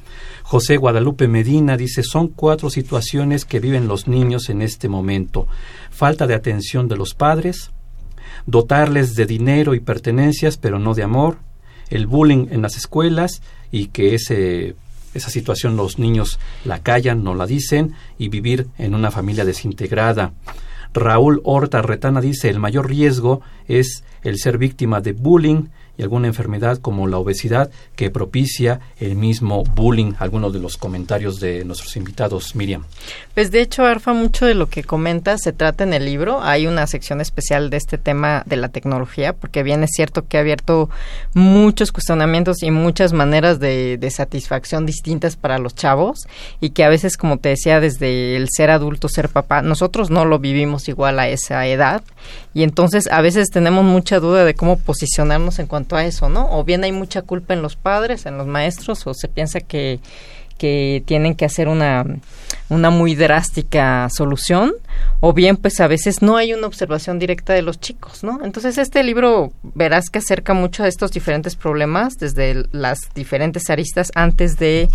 José 0.42 0.76
Guadalupe 0.76 1.28
Medina 1.28 1.76
dice 1.76 2.02
son 2.02 2.26
cuatro 2.26 2.68
situaciones 2.68 3.44
que 3.44 3.60
viven 3.60 3.86
los 3.86 4.08
niños 4.08 4.48
en 4.48 4.60
este 4.60 4.88
momento. 4.88 5.46
Falta 5.92 6.26
de 6.26 6.34
atención 6.34 6.88
de 6.88 6.96
los 6.96 7.14
padres, 7.14 7.70
dotarles 8.44 9.14
de 9.14 9.26
dinero 9.26 9.76
y 9.76 9.78
pertenencias 9.78 10.56
pero 10.56 10.80
no 10.80 10.94
de 10.94 11.04
amor, 11.04 11.38
el 11.90 12.08
bullying 12.08 12.48
en 12.50 12.60
las 12.60 12.76
escuelas 12.76 13.40
y 13.70 13.86
que 13.86 14.16
ese 14.16 14.74
esa 15.14 15.31
situación 15.31 15.77
los 15.77 15.99
niños 15.99 16.38
la 16.64 16.83
callan, 16.83 17.25
no 17.25 17.35
la 17.35 17.46
dicen, 17.46 17.94
y 18.18 18.29
vivir 18.29 18.68
en 18.79 18.94
una 18.94 19.11
familia 19.11 19.44
desintegrada. 19.44 20.33
Raúl 20.92 21.40
Horta 21.44 21.83
Retana 21.83 22.20
dice 22.20 22.49
el 22.49 22.59
mayor 22.59 22.88
riesgo 22.88 23.40
es 23.68 24.05
el 24.23 24.38
ser 24.38 24.59
víctima 24.59 25.01
de 25.01 25.12
bullying 25.12 25.68
y 25.96 26.03
alguna 26.03 26.29
enfermedad 26.29 26.79
como 26.79 27.07
la 27.07 27.18
obesidad 27.18 27.70
que 27.96 28.11
propicia 28.11 28.81
el 28.98 29.16
mismo 29.16 29.64
bullying. 29.64 30.14
Algunos 30.18 30.53
de 30.53 30.61
los 30.61 30.76
comentarios 30.76 31.40
de 31.40 31.64
nuestros 31.64 31.96
invitados, 31.96 32.55
Miriam. 32.55 32.85
Pues 33.35 33.50
de 33.50 33.61
hecho, 33.61 33.85
Arfa, 33.85 34.12
mucho 34.12 34.46
de 34.46 34.55
lo 34.55 34.68
que 34.68 34.85
comenta 34.85 35.38
se 35.38 35.53
trata 35.53 35.85
en 35.85 35.92
el 35.92 36.05
libro. 36.05 36.42
Hay 36.42 36.66
una 36.66 36.87
sección 36.87 37.20
especial 37.20 37.70
de 37.70 37.76
este 37.76 37.98
tema 37.98 38.42
de 38.46 38.57
la 38.57 38.68
tecnología, 38.68 39.33
porque 39.33 39.62
bien 39.62 39.83
es 39.83 39.90
cierto 39.92 40.26
que 40.26 40.37
ha 40.37 40.40
abierto 40.40 40.90
muchos 41.35 41.92
cuestionamientos 41.92 42.62
y 42.62 42.70
muchas 42.70 43.12
maneras 43.12 43.61
de, 43.61 43.98
de 43.98 44.11
satisfacción 44.11 44.87
distintas 44.87 45.37
para 45.37 45.59
los 45.59 45.74
chavos 45.74 46.26
y 46.61 46.70
que 46.70 46.85
a 46.85 46.88
veces, 46.88 47.16
como 47.16 47.38
te 47.38 47.50
decía, 47.50 47.81
desde 47.81 48.37
el 48.37 48.48
ser 48.50 48.70
adulto, 48.70 49.09
ser 49.09 49.29
papá, 49.29 49.62
nosotros 49.62 50.11
no 50.11 50.24
lo 50.24 50.38
vivimos 50.38 50.88
igual 50.88 51.18
a 51.18 51.29
esa 51.29 51.66
edad 51.66 52.03
y 52.52 52.62
entonces 52.62 53.08
a 53.10 53.20
veces 53.20 53.50
tenemos 53.50 53.84
mucha 53.84 54.18
duda 54.18 54.44
de 54.44 54.54
cómo 54.54 54.78
posicionarnos 54.78 55.58
en 55.58 55.66
cuanto 55.66 55.96
a 55.96 56.04
eso, 56.04 56.28
¿no? 56.28 56.48
O 56.50 56.64
bien 56.64 56.82
hay 56.82 56.92
mucha 56.92 57.22
culpa 57.22 57.54
en 57.54 57.62
los 57.62 57.76
padres, 57.76 58.26
en 58.26 58.38
los 58.38 58.46
maestros, 58.46 59.06
o 59.06 59.14
se 59.14 59.28
piensa 59.28 59.60
que, 59.60 60.00
que 60.58 61.02
tienen 61.06 61.36
que 61.36 61.44
hacer 61.44 61.68
una, 61.68 62.04
una 62.68 62.90
muy 62.90 63.14
drástica 63.14 64.08
solución, 64.10 64.72
o 65.20 65.32
bien 65.32 65.56
pues 65.56 65.80
a 65.80 65.86
veces 65.86 66.22
no 66.22 66.36
hay 66.36 66.52
una 66.52 66.66
observación 66.66 67.18
directa 67.18 67.52
de 67.52 67.62
los 67.62 67.78
chicos, 67.78 68.24
¿no? 68.24 68.40
Entonces 68.44 68.78
este 68.78 69.02
libro 69.04 69.52
verás 69.62 70.10
que 70.10 70.18
acerca 70.18 70.52
mucho 70.52 70.84
a 70.84 70.88
estos 70.88 71.12
diferentes 71.12 71.56
problemas 71.56 72.18
desde 72.18 72.64
las 72.72 72.98
diferentes 73.14 73.70
aristas 73.70 74.10
antes 74.14 74.56
de 74.58 74.88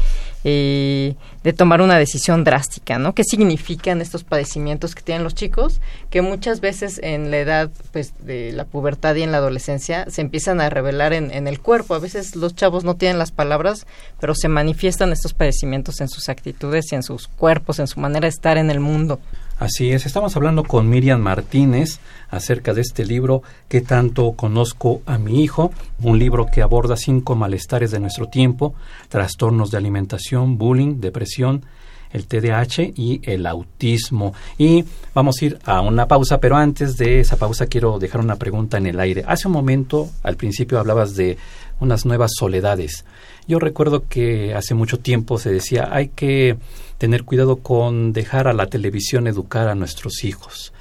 eh, 0.48 1.16
de 1.44 1.54
tomar 1.54 1.82
una 1.82 1.98
decisión 1.98 2.44
drástica, 2.44 3.00
¿no? 3.00 3.16
¿Qué 3.16 3.24
significan 3.24 4.00
estos 4.00 4.24
padecimientos 4.24 4.94
que 4.94 5.02
tienen 5.02 5.24
los 5.24 5.34
chicos? 5.34 5.82
Que 6.12 6.22
muchas 6.22 6.62
veces 6.62 7.00
en 7.02 7.32
la 7.32 7.40
edad, 7.40 7.72
pues, 7.92 8.14
de 8.20 8.52
la 8.52 8.66
pubertad 8.66 9.16
y 9.16 9.24
en 9.24 9.32
la 9.32 9.40
adolescencia 9.40 10.06
se 10.08 10.22
empiezan 10.22 10.62
a 10.62 10.70
revelar 10.70 11.14
en, 11.14 11.32
en 11.32 11.48
el 11.48 11.60
cuerpo. 11.60 11.96
A 11.96 12.00
veces 12.00 12.36
los 12.36 12.56
chavos 12.56 12.84
no 12.84 12.96
tienen 12.96 13.18
las 13.18 13.32
palabras, 13.32 13.88
pero 14.20 14.36
se 14.36 14.48
manifiestan 14.48 15.12
estos 15.12 15.34
padecimientos 15.34 16.00
en 16.00 16.10
sus 16.10 16.30
actitudes 16.30 16.92
y 16.92 16.96
en 16.96 17.02
sus 17.02 17.28
cuerpos, 17.28 17.80
en 17.80 17.88
su 17.88 18.00
manera 18.00 18.26
de 18.26 18.30
estar 18.30 18.60
en 18.60 18.70
el 18.70 18.80
mundo. 18.80 19.20
Así 19.58 19.92
es, 19.92 20.06
estamos 20.06 20.36
hablando 20.36 20.64
con 20.64 20.90
Miriam 20.90 21.22
Martínez 21.22 22.00
acerca 22.30 22.74
de 22.74 22.82
este 22.82 23.06
libro 23.06 23.42
que 23.70 23.80
tanto 23.80 24.34
conozco 24.34 25.02
a 25.06 25.18
mi 25.18 25.44
hijo, 25.44 25.72
un 26.02 26.20
libro 26.20 26.48
que 26.48 26.62
aborda 26.62 26.98
cinco 26.98 27.36
malestares 27.36 27.92
de 27.92 28.02
nuestro 28.02 28.28
tiempo, 28.28 28.76
trastornos 29.08 29.72
de 29.72 29.78
alimentación, 29.78 30.58
bullying, 30.58 31.00
depresión, 31.00 31.64
el 32.12 32.28
TDAH 32.28 32.92
y 32.98 33.22
el 33.24 33.46
autismo. 33.46 34.34
Y 34.58 34.84
vamos 35.14 35.42
a 35.42 35.46
ir 35.46 35.60
a 35.64 35.80
una 35.80 36.06
pausa, 36.06 36.42
pero 36.42 36.58
antes 36.58 36.98
de 36.98 37.22
esa 37.22 37.38
pausa 37.38 37.68
quiero 37.68 37.98
dejar 37.98 38.20
una 38.20 38.36
pregunta 38.36 38.78
en 38.78 38.88
el 38.88 39.00
aire. 39.00 39.24
Hace 39.26 39.48
un 39.48 39.54
momento, 39.54 40.10
al 40.24 40.36
principio, 40.36 40.80
hablabas 40.80 41.16
de 41.16 41.38
unas 41.80 42.06
nuevas 42.06 42.32
soledades. 42.38 43.06
Yo 43.48 43.60
recuerdo 43.60 44.06
que 44.08 44.56
hace 44.56 44.74
mucho 44.74 44.98
tiempo 44.98 45.38
se 45.38 45.52
decía 45.52 45.90
hay 45.92 46.10
que 46.10 46.58
tener 46.98 47.24
cuidado 47.24 47.58
con 47.58 48.12
dejar 48.14 48.48
a 48.48 48.54
la 48.54 48.68
televisión 48.68 49.28
educar 49.28 49.68
a 49.68 49.76
nuestros 49.76 50.24
hijos. 50.24 50.74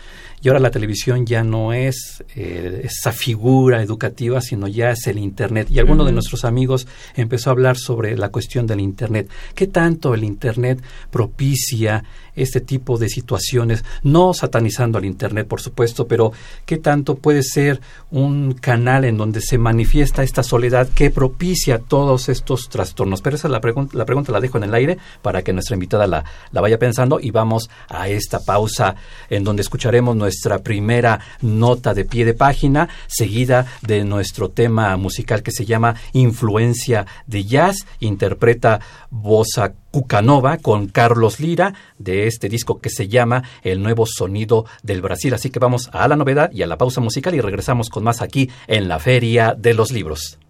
Y 0.44 0.48
ahora 0.48 0.61
la 0.61 0.70
televisión 0.70 1.24
ya 1.24 1.42
no 1.42 1.72
es 1.72 2.22
eh, 2.37 2.83
esa 2.85 3.12
figura 3.12 3.83
educativa, 3.83 4.42
sino 4.42 4.68
ya 4.68 4.90
es 4.90 5.07
el 5.07 5.16
Internet. 5.16 5.68
Y 5.70 5.78
alguno 5.78 6.04
de 6.04 6.12
nuestros 6.12 6.44
amigos 6.44 6.87
empezó 7.16 7.48
a 7.48 7.52
hablar 7.52 7.78
sobre 7.78 8.14
la 8.18 8.28
cuestión 8.28 8.66
del 8.66 8.80
Internet. 8.80 9.30
¿Qué 9.54 9.68
tanto 9.68 10.12
el 10.12 10.22
Internet 10.22 10.83
propicia 11.11 12.04
este 12.37 12.61
tipo 12.61 12.98
de 12.98 13.09
situaciones? 13.09 13.87
No 14.02 14.35
satanizando 14.35 14.98
al 14.98 15.07
Internet, 15.07 15.48
por 15.48 15.62
supuesto, 15.62 16.07
pero 16.07 16.33
¿qué 16.66 16.76
tanto 16.76 17.14
puede 17.14 17.42
ser 17.42 17.80
un 18.11 18.52
canal 18.52 19.07
en 19.07 19.16
donde 19.16 19.40
se 19.40 19.57
manifiesta 19.57 20.22
esta 20.22 20.42
soledad 20.42 20.90
que 20.90 21.09
propicia 21.09 21.78
todos 21.78 22.28
estos 22.28 22.68
trastornos? 22.68 23.22
Pero 23.22 23.37
esa 23.37 23.48
es 23.48 23.52
la, 23.52 23.62
pregunta 23.62 23.96
la 23.96 24.04
pregunta, 24.04 24.30
la 24.30 24.40
dejo 24.40 24.59
en 24.59 24.64
el 24.64 24.74
aire 24.74 24.98
para 25.22 25.40
que 25.40 25.54
nuestra 25.54 25.72
invitada 25.72 26.07
la, 26.07 26.22
la 26.52 26.61
vaya 26.61 26.78
pensando 26.78 27.18
y 27.18 27.30
vamos 27.30 27.70
a 27.88 28.11
esta 28.11 28.40
pausa 28.40 28.94
en 29.30 29.42
donde 29.42 29.62
escucharemos 29.62 30.14
nuestra 30.14 30.34
nuestra 30.35 30.64
primera 30.64 31.20
nota 31.42 31.94
de 31.94 32.05
pie 32.05 32.25
de 32.25 32.35
página, 32.35 32.88
seguida 33.07 33.66
de 33.83 34.03
nuestro 34.03 34.51
tema 34.51 34.97
musical 34.97 35.44
que 35.44 35.53
se 35.53 35.64
llama 35.64 35.94
Influencia 36.12 37.07
de 37.29 37.44
Jazz, 37.44 37.87
interpreta 38.01 38.81
Bossa 39.11 39.75
Cucanova 39.92 40.57
con 40.59 40.88
Carlos 40.88 41.38
Lira 41.38 41.75
de 41.99 42.27
este 42.27 42.49
disco 42.49 42.81
que 42.81 42.90
se 42.90 43.07
llama 43.07 43.44
El 43.62 43.81
Nuevo 43.81 44.07
Sonido 44.07 44.66
del 44.83 45.03
Brasil. 45.03 45.33
Así 45.35 45.51
que 45.51 45.61
vamos 45.61 45.88
a 45.92 46.09
la 46.09 46.16
novedad 46.16 46.51
y 46.51 46.62
a 46.62 46.66
la 46.66 46.79
pausa 46.79 47.01
musical 47.01 47.33
y 47.37 47.40
regresamos 47.40 47.88
con 47.88 48.03
más 48.03 48.20
aquí 48.20 48.51
en 48.66 48.88
la 48.88 48.99
Feria 48.99 49.55
de 49.57 49.73
los 49.73 49.92
Libros. 49.92 50.40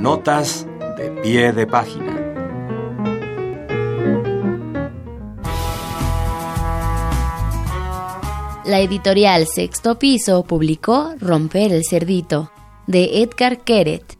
Notas 0.00 0.64
de 0.96 1.10
pie 1.22 1.52
de 1.52 1.66
página. 1.66 2.21
La 8.64 8.78
editorial 8.78 9.48
Sexto 9.48 9.98
Piso 9.98 10.44
publicó 10.44 11.14
Romper 11.18 11.72
el 11.72 11.82
Cerdito, 11.84 12.52
de 12.86 13.22
Edgar 13.22 13.64
Keret. 13.64 14.16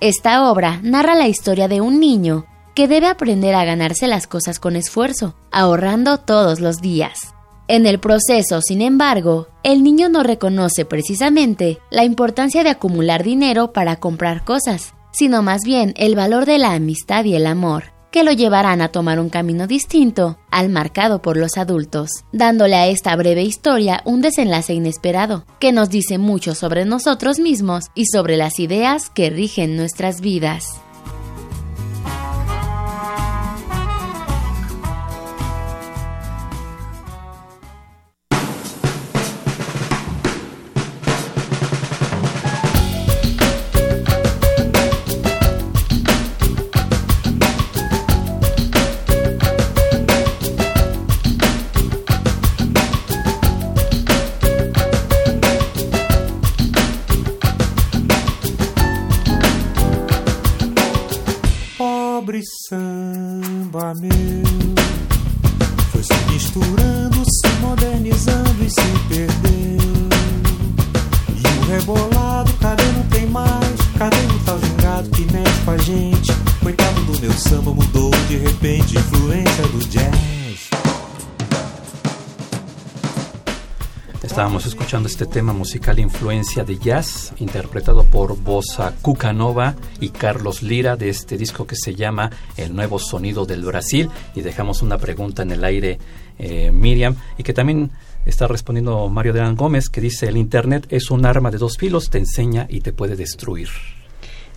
Esta 0.00 0.50
obra 0.50 0.80
narra 0.82 1.14
la 1.14 1.28
historia 1.28 1.68
de 1.68 1.82
un 1.82 2.00
niño 2.00 2.46
que 2.74 2.88
debe 2.88 3.08
aprender 3.08 3.54
a 3.54 3.66
ganarse 3.66 4.06
las 4.06 4.26
cosas 4.26 4.58
con 4.58 4.76
esfuerzo, 4.76 5.34
ahorrando 5.52 6.16
todos 6.16 6.60
los 6.60 6.80
días. 6.80 7.34
En 7.68 7.84
el 7.84 8.00
proceso, 8.00 8.62
sin 8.62 8.80
embargo, 8.80 9.48
el 9.62 9.82
niño 9.82 10.08
no 10.08 10.22
reconoce 10.22 10.86
precisamente 10.86 11.78
la 11.90 12.04
importancia 12.04 12.64
de 12.64 12.70
acumular 12.70 13.22
dinero 13.22 13.74
para 13.74 13.96
comprar 13.96 14.44
cosas, 14.44 14.94
sino 15.12 15.42
más 15.42 15.60
bien 15.62 15.92
el 15.98 16.14
valor 16.14 16.46
de 16.46 16.56
la 16.56 16.72
amistad 16.72 17.24
y 17.26 17.34
el 17.34 17.46
amor 17.46 17.93
que 18.14 18.22
lo 18.22 18.30
llevarán 18.30 18.80
a 18.80 18.90
tomar 18.90 19.18
un 19.18 19.28
camino 19.28 19.66
distinto 19.66 20.38
al 20.52 20.68
marcado 20.68 21.20
por 21.20 21.36
los 21.36 21.58
adultos, 21.58 22.10
dándole 22.30 22.76
a 22.76 22.86
esta 22.86 23.16
breve 23.16 23.42
historia 23.42 24.02
un 24.04 24.20
desenlace 24.20 24.72
inesperado, 24.72 25.44
que 25.58 25.72
nos 25.72 25.90
dice 25.90 26.16
mucho 26.16 26.54
sobre 26.54 26.84
nosotros 26.84 27.40
mismos 27.40 27.86
y 27.92 28.06
sobre 28.06 28.36
las 28.36 28.60
ideas 28.60 29.10
que 29.10 29.30
rigen 29.30 29.76
nuestras 29.76 30.20
vidas. 30.20 30.83
Este 85.14 85.26
tema 85.26 85.52
musical 85.52 86.00
Influencia 86.00 86.64
de 86.64 86.76
Jazz, 86.76 87.34
interpretado 87.38 88.02
por 88.02 88.36
Bossa 88.36 88.92
Cucanova 89.00 89.76
y 90.00 90.08
Carlos 90.08 90.60
Lira 90.60 90.96
de 90.96 91.08
este 91.08 91.38
disco 91.38 91.68
que 91.68 91.76
se 91.76 91.94
llama 91.94 92.32
El 92.56 92.74
Nuevo 92.74 92.98
Sonido 92.98 93.46
del 93.46 93.62
Brasil. 93.62 94.10
Y 94.34 94.40
dejamos 94.40 94.82
una 94.82 94.98
pregunta 94.98 95.44
en 95.44 95.52
el 95.52 95.62
aire, 95.62 96.00
eh, 96.36 96.72
Miriam, 96.72 97.14
y 97.38 97.44
que 97.44 97.52
también 97.52 97.92
está 98.26 98.48
respondiendo 98.48 99.08
Mario 99.08 99.34
de 99.34 99.54
Gómez, 99.54 99.88
que 99.88 100.00
dice, 100.00 100.26
el 100.26 100.36
Internet 100.36 100.88
es 100.88 101.12
un 101.12 101.24
arma 101.26 101.52
de 101.52 101.58
dos 101.58 101.76
filos, 101.76 102.10
te 102.10 102.18
enseña 102.18 102.66
y 102.68 102.80
te 102.80 102.92
puede 102.92 103.14
destruir. 103.14 103.68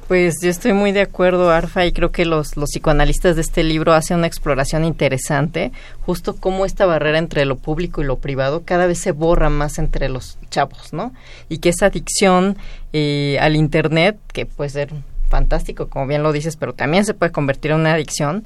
Pues 0.08 0.36
yo 0.41 0.50
estoy 0.50 0.72
muy 0.72 0.93
de 0.93 1.02
acuerdo, 1.02 1.50
Arfa, 1.52 1.86
y 1.86 1.91
creo 1.91 2.13
que 2.13 2.24
los, 2.24 2.56
los 2.56 2.70
psicoanalistas 2.70 3.36
de 3.36 3.41
este 3.41 3.62
libro 3.62 3.91
hacen 3.91 4.20
una 4.20 4.28
exploración 4.28 4.86
interesante, 4.86 5.74
justo 6.06 6.38
cómo 6.38 6.65
esta 6.65 6.86
barrera 6.86 7.17
entre 7.17 7.43
lo 7.43 7.58
público 7.58 8.02
y 8.02 8.06
lo 8.06 8.17
privado 8.17 8.63
cada 8.63 8.88
vez 8.88 9.00
se 9.00 9.12
borra 9.12 9.50
más 9.50 9.80
entre 9.80 10.08
los 10.08 10.38
chavos, 10.50 10.93
¿no? 10.93 11.12
Y 11.50 11.58
que 11.58 11.67
esa 11.67 11.88
adicción 11.88 12.56
eh, 12.93 13.38
al 13.41 13.58
Internet, 13.58 14.17
que 14.32 14.46
puede 14.46 14.70
ser 14.70 14.93
fantástico, 15.28 15.89
como 15.89 16.08
bien 16.08 16.24
lo 16.24 16.32
dices, 16.32 16.56
pero 16.56 16.72
también 16.72 17.04
se 17.04 17.13
puede 17.13 17.34
convertir 17.34 17.72
en 17.72 17.82
una 17.82 17.93
adicción, 17.93 18.46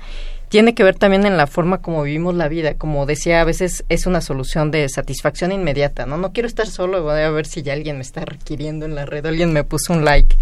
tiene 0.51 0.75
que 0.75 0.83
ver 0.83 0.95
también 0.95 1.25
en 1.25 1.37
la 1.37 1.47
forma 1.47 1.77
como 1.77 2.03
vivimos 2.03 2.35
la 2.35 2.49
vida. 2.49 2.73
Como 2.73 3.05
decía, 3.05 3.39
a 3.39 3.45
veces 3.45 3.85
es 3.87 4.05
una 4.05 4.19
solución 4.19 4.69
de 4.69 4.89
satisfacción 4.89 5.53
inmediata, 5.53 6.05
¿no? 6.05 6.17
No 6.17 6.33
quiero 6.33 6.45
estar 6.45 6.67
solo, 6.67 7.01
voy 7.01 7.21
a 7.21 7.29
ver 7.29 7.45
si 7.45 7.61
ya 7.61 7.71
alguien 7.71 7.95
me 7.95 8.01
está 8.01 8.25
requiriendo 8.25 8.85
en 8.85 8.93
la 8.93 9.05
red, 9.05 9.25
alguien 9.25 9.53
me 9.53 9.63
puso 9.63 9.93
un 9.93 10.03
like. 10.03 10.35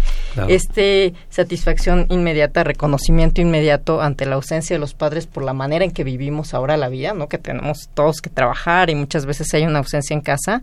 Este 0.48 1.14
satisfacción 1.28 2.06
inmediata, 2.08 2.64
reconocimiento 2.64 3.40
inmediato 3.40 4.02
ante 4.02 4.26
la 4.26 4.34
ausencia 4.34 4.74
de 4.74 4.80
los 4.80 4.94
padres 4.94 5.28
por 5.28 5.44
la 5.44 5.52
manera 5.52 5.84
en 5.84 5.92
que 5.92 6.02
vivimos 6.02 6.54
ahora 6.54 6.76
la 6.76 6.88
vida, 6.88 7.14
¿no? 7.14 7.28
Que 7.28 7.38
tenemos 7.38 7.88
todos 7.94 8.20
que 8.20 8.30
trabajar 8.30 8.90
y 8.90 8.96
muchas 8.96 9.26
veces 9.26 9.54
hay 9.54 9.62
una 9.62 9.78
ausencia 9.78 10.12
en 10.12 10.22
casa 10.22 10.60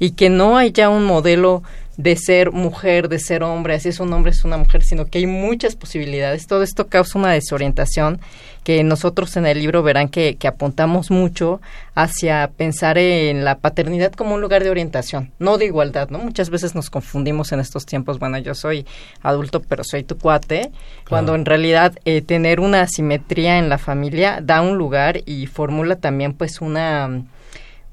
y 0.00 0.12
que 0.12 0.30
no 0.30 0.58
hay 0.58 0.72
ya 0.72 0.88
un 0.88 1.04
modelo 1.04 1.62
de 2.00 2.16
ser 2.16 2.50
mujer, 2.50 3.10
de 3.10 3.18
ser 3.18 3.42
hombre, 3.42 3.74
así 3.74 3.90
es 3.90 4.00
un 4.00 4.10
hombre, 4.14 4.30
es 4.30 4.42
una 4.46 4.56
mujer, 4.56 4.82
sino 4.82 5.04
que 5.04 5.18
hay 5.18 5.26
muchas 5.26 5.76
posibilidades. 5.76 6.46
Todo 6.46 6.62
esto 6.62 6.86
causa 6.86 7.18
una 7.18 7.32
desorientación 7.32 8.20
que 8.64 8.82
nosotros 8.84 9.36
en 9.36 9.44
el 9.44 9.58
libro 9.58 9.82
verán 9.82 10.08
que, 10.08 10.36
que, 10.36 10.48
apuntamos 10.48 11.10
mucho 11.10 11.60
hacia 11.94 12.50
pensar 12.56 12.96
en 12.96 13.44
la 13.44 13.58
paternidad 13.58 14.12
como 14.12 14.34
un 14.34 14.40
lugar 14.40 14.64
de 14.64 14.70
orientación, 14.70 15.30
no 15.38 15.58
de 15.58 15.66
igualdad, 15.66 16.08
¿no? 16.08 16.18
Muchas 16.18 16.48
veces 16.48 16.74
nos 16.74 16.88
confundimos 16.88 17.52
en 17.52 17.60
estos 17.60 17.84
tiempos, 17.84 18.18
bueno, 18.18 18.38
yo 18.38 18.54
soy 18.54 18.86
adulto, 19.22 19.60
pero 19.60 19.84
soy 19.84 20.02
tu 20.02 20.16
cuate, 20.16 20.70
cuando 21.06 21.34
en 21.34 21.44
realidad 21.44 21.98
eh, 22.06 22.22
tener 22.22 22.60
una 22.60 22.80
asimetría 22.80 23.58
en 23.58 23.68
la 23.68 23.78
familia 23.78 24.40
da 24.42 24.62
un 24.62 24.78
lugar 24.78 25.20
y 25.26 25.46
formula 25.46 25.96
también 25.96 26.32
pues 26.32 26.62
una 26.62 27.24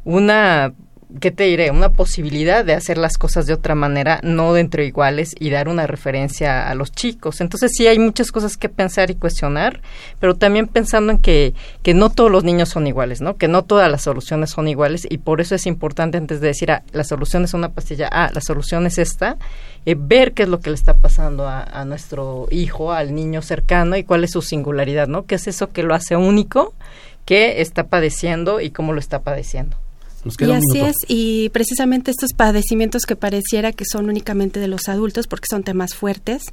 una 0.06 0.72
¿qué 1.22 1.32
te 1.32 1.46
diré? 1.46 1.72
Una 1.72 1.90
posibilidad 1.90 2.66
de 2.66 2.74
hacer 2.74 2.98
las 2.98 3.18
cosas 3.18 3.46
de 3.46 3.54
otra 3.54 3.76
manera, 3.76 4.20
no 4.24 4.54
dentro 4.54 4.84
iguales 4.84 5.36
y 5.40 5.50
dar 5.50 5.70
una 5.70 5.88
referencia 5.88 6.70
a 6.70 6.76
los 6.76 6.92
chicos. 6.92 7.42
Entonces 7.42 7.72
sí 7.76 7.88
hay 7.88 7.98
muchas 7.98 8.32
cosas 8.32 8.58
que 8.58 8.70
pensar 8.70 9.10
y 9.10 9.16
cuestionar, 9.16 9.82
pero 10.20 10.36
también 10.36 10.68
pensando 10.68 11.12
en 11.12 11.20
que, 11.20 11.54
que 11.82 11.94
no 11.94 12.10
todos 12.10 12.30
los 12.30 12.44
niños 12.44 12.70
son 12.70 12.88
iguales, 12.88 13.22
¿no? 13.22 13.38
Que 13.38 13.48
no 13.48 13.64
todas 13.64 13.90
las 13.90 14.04
soluciones 14.04 14.50
son 14.50 14.68
iguales 14.68 15.08
y 15.10 15.20
por 15.20 15.42
eso 15.42 15.56
es 15.56 15.66
importante 15.66 16.18
antes 16.18 16.42
de 16.42 16.48
decir, 16.48 16.72
ah, 16.72 16.84
la 16.92 17.04
solución 17.04 17.44
es 17.44 17.54
una 17.54 17.70
pastilla, 17.70 18.10
ah, 18.12 18.30
la 18.34 18.42
solución 18.42 18.86
es 18.86 18.98
esta, 18.98 19.38
eh, 19.86 19.96
ver 19.98 20.34
qué 20.34 20.44
es 20.44 20.50
lo 20.50 20.60
que 20.60 20.70
le 20.70 20.76
está 20.76 20.96
pasando 20.96 21.48
a, 21.48 21.64
a 21.64 21.86
nuestro 21.86 22.48
hijo, 22.52 22.92
al 22.92 23.16
niño 23.16 23.42
cercano 23.42 23.96
y 23.96 24.04
cuál 24.04 24.24
es 24.24 24.32
su 24.32 24.42
singularidad, 24.42 25.08
¿no? 25.08 25.26
¿Qué 25.26 25.36
es 25.36 25.48
eso 25.48 25.70
que 25.70 25.84
lo 25.84 25.94
hace 25.94 26.16
único? 26.16 26.74
qué 27.26 27.60
está 27.62 27.88
padeciendo 27.88 28.62
y 28.62 28.70
cómo 28.70 28.94
lo 28.94 29.00
está 29.02 29.20
padeciendo 29.20 29.76
y 30.40 30.52
así 30.52 30.80
es, 30.80 30.96
y 31.08 31.50
precisamente 31.50 32.12
estos 32.12 32.34
padecimientos 32.34 33.04
que 33.04 33.16
pareciera 33.16 33.72
que 33.72 33.86
son 33.86 34.10
únicamente 34.10 34.60
de 34.60 34.68
los 34.68 34.88
adultos, 34.88 35.28
porque 35.28 35.46
son 35.50 35.64
temas 35.64 35.94
fuertes 35.94 36.44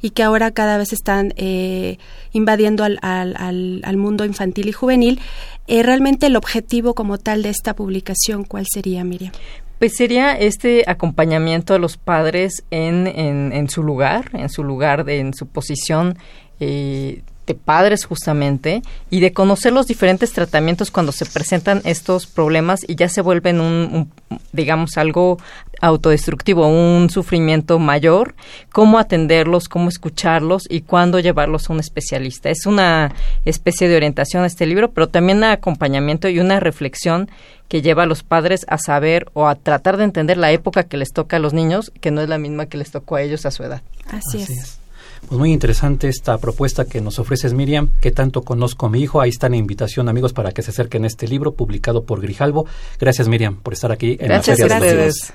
y 0.00 0.10
que 0.10 0.22
ahora 0.22 0.50
cada 0.50 0.78
vez 0.78 0.92
están 0.92 1.32
eh, 1.36 1.98
invadiendo 2.32 2.84
al, 2.84 2.98
al, 3.02 3.80
al, 3.84 3.96
mundo 3.96 4.24
infantil 4.24 4.68
y 4.68 4.72
juvenil, 4.72 5.20
eh, 5.68 5.82
realmente 5.82 6.26
el 6.26 6.36
objetivo 6.36 6.94
como 6.94 7.18
tal 7.18 7.42
de 7.42 7.50
esta 7.50 7.74
publicación, 7.74 8.44
¿cuál 8.44 8.66
sería, 8.72 9.04
Miriam? 9.04 9.32
Pues 9.78 9.92
sería 9.96 10.34
este 10.34 10.84
acompañamiento 10.86 11.74
a 11.74 11.78
los 11.78 11.96
padres 11.96 12.64
en, 12.70 13.06
en, 13.06 13.52
en 13.52 13.68
su 13.68 13.82
lugar, 13.82 14.30
en 14.32 14.48
su 14.48 14.64
lugar, 14.64 15.04
de, 15.04 15.18
en 15.18 15.34
su 15.34 15.46
posición 15.46 16.18
eh, 16.60 17.22
de 17.46 17.54
padres 17.54 18.04
justamente 18.04 18.82
y 19.10 19.20
de 19.20 19.32
conocer 19.32 19.72
los 19.72 19.86
diferentes 19.86 20.32
tratamientos 20.32 20.90
cuando 20.90 21.12
se 21.12 21.26
presentan 21.26 21.82
estos 21.84 22.26
problemas 22.26 22.80
y 22.86 22.94
ya 22.94 23.08
se 23.08 23.20
vuelven 23.20 23.60
un, 23.60 24.10
digamos 24.52 24.96
algo 24.96 25.38
autodestructivo, 25.80 26.68
un 26.68 27.10
sufrimiento 27.10 27.80
mayor, 27.80 28.34
cómo 28.70 28.98
atenderlos, 28.98 29.68
cómo 29.68 29.88
escucharlos 29.88 30.64
y 30.70 30.82
cuándo 30.82 31.18
llevarlos 31.18 31.68
a 31.68 31.72
un 31.72 31.80
especialista. 31.80 32.50
Es 32.50 32.66
una 32.66 33.12
especie 33.44 33.88
de 33.88 33.96
orientación 33.96 34.44
a 34.44 34.46
este 34.46 34.64
libro, 34.64 34.92
pero 34.92 35.08
también 35.08 35.38
un 35.38 35.44
acompañamiento 35.44 36.28
y 36.28 36.38
una 36.38 36.60
reflexión 36.60 37.28
que 37.68 37.82
lleva 37.82 38.04
a 38.04 38.06
los 38.06 38.22
padres 38.22 38.64
a 38.68 38.78
saber 38.78 39.30
o 39.32 39.48
a 39.48 39.56
tratar 39.56 39.96
de 39.96 40.04
entender 40.04 40.36
la 40.36 40.52
época 40.52 40.84
que 40.84 40.98
les 40.98 41.12
toca 41.12 41.38
a 41.38 41.40
los 41.40 41.52
niños, 41.52 41.90
que 42.00 42.10
no 42.10 42.20
es 42.20 42.28
la 42.28 42.38
misma 42.38 42.66
que 42.66 42.78
les 42.78 42.90
tocó 42.90 43.16
a 43.16 43.22
ellos 43.22 43.44
a 43.46 43.50
su 43.50 43.64
edad. 43.64 43.82
Así, 44.06 44.42
es. 44.42 44.81
Pues 45.28 45.38
muy 45.38 45.52
interesante 45.52 46.08
esta 46.08 46.36
propuesta 46.38 46.84
que 46.84 47.00
nos 47.00 47.18
ofreces, 47.18 47.54
Miriam. 47.54 47.90
que 48.00 48.10
tanto 48.10 48.42
conozco 48.42 48.86
a 48.86 48.90
mi 48.90 49.00
hijo? 49.00 49.20
Ahí 49.20 49.30
está 49.30 49.48
la 49.48 49.56
invitación, 49.56 50.08
amigos, 50.08 50.32
para 50.32 50.52
que 50.52 50.62
se 50.62 50.70
acerquen 50.70 51.04
a 51.04 51.06
este 51.06 51.26
libro 51.26 51.54
publicado 51.54 52.04
por 52.04 52.20
Grijalvo. 52.20 52.66
Gracias, 52.98 53.28
Miriam, 53.28 53.56
por 53.56 53.72
estar 53.72 53.92
aquí 53.92 54.16
en 54.20 54.28
la 54.28 54.42
serie 54.42 54.64
gracias. 54.64 55.32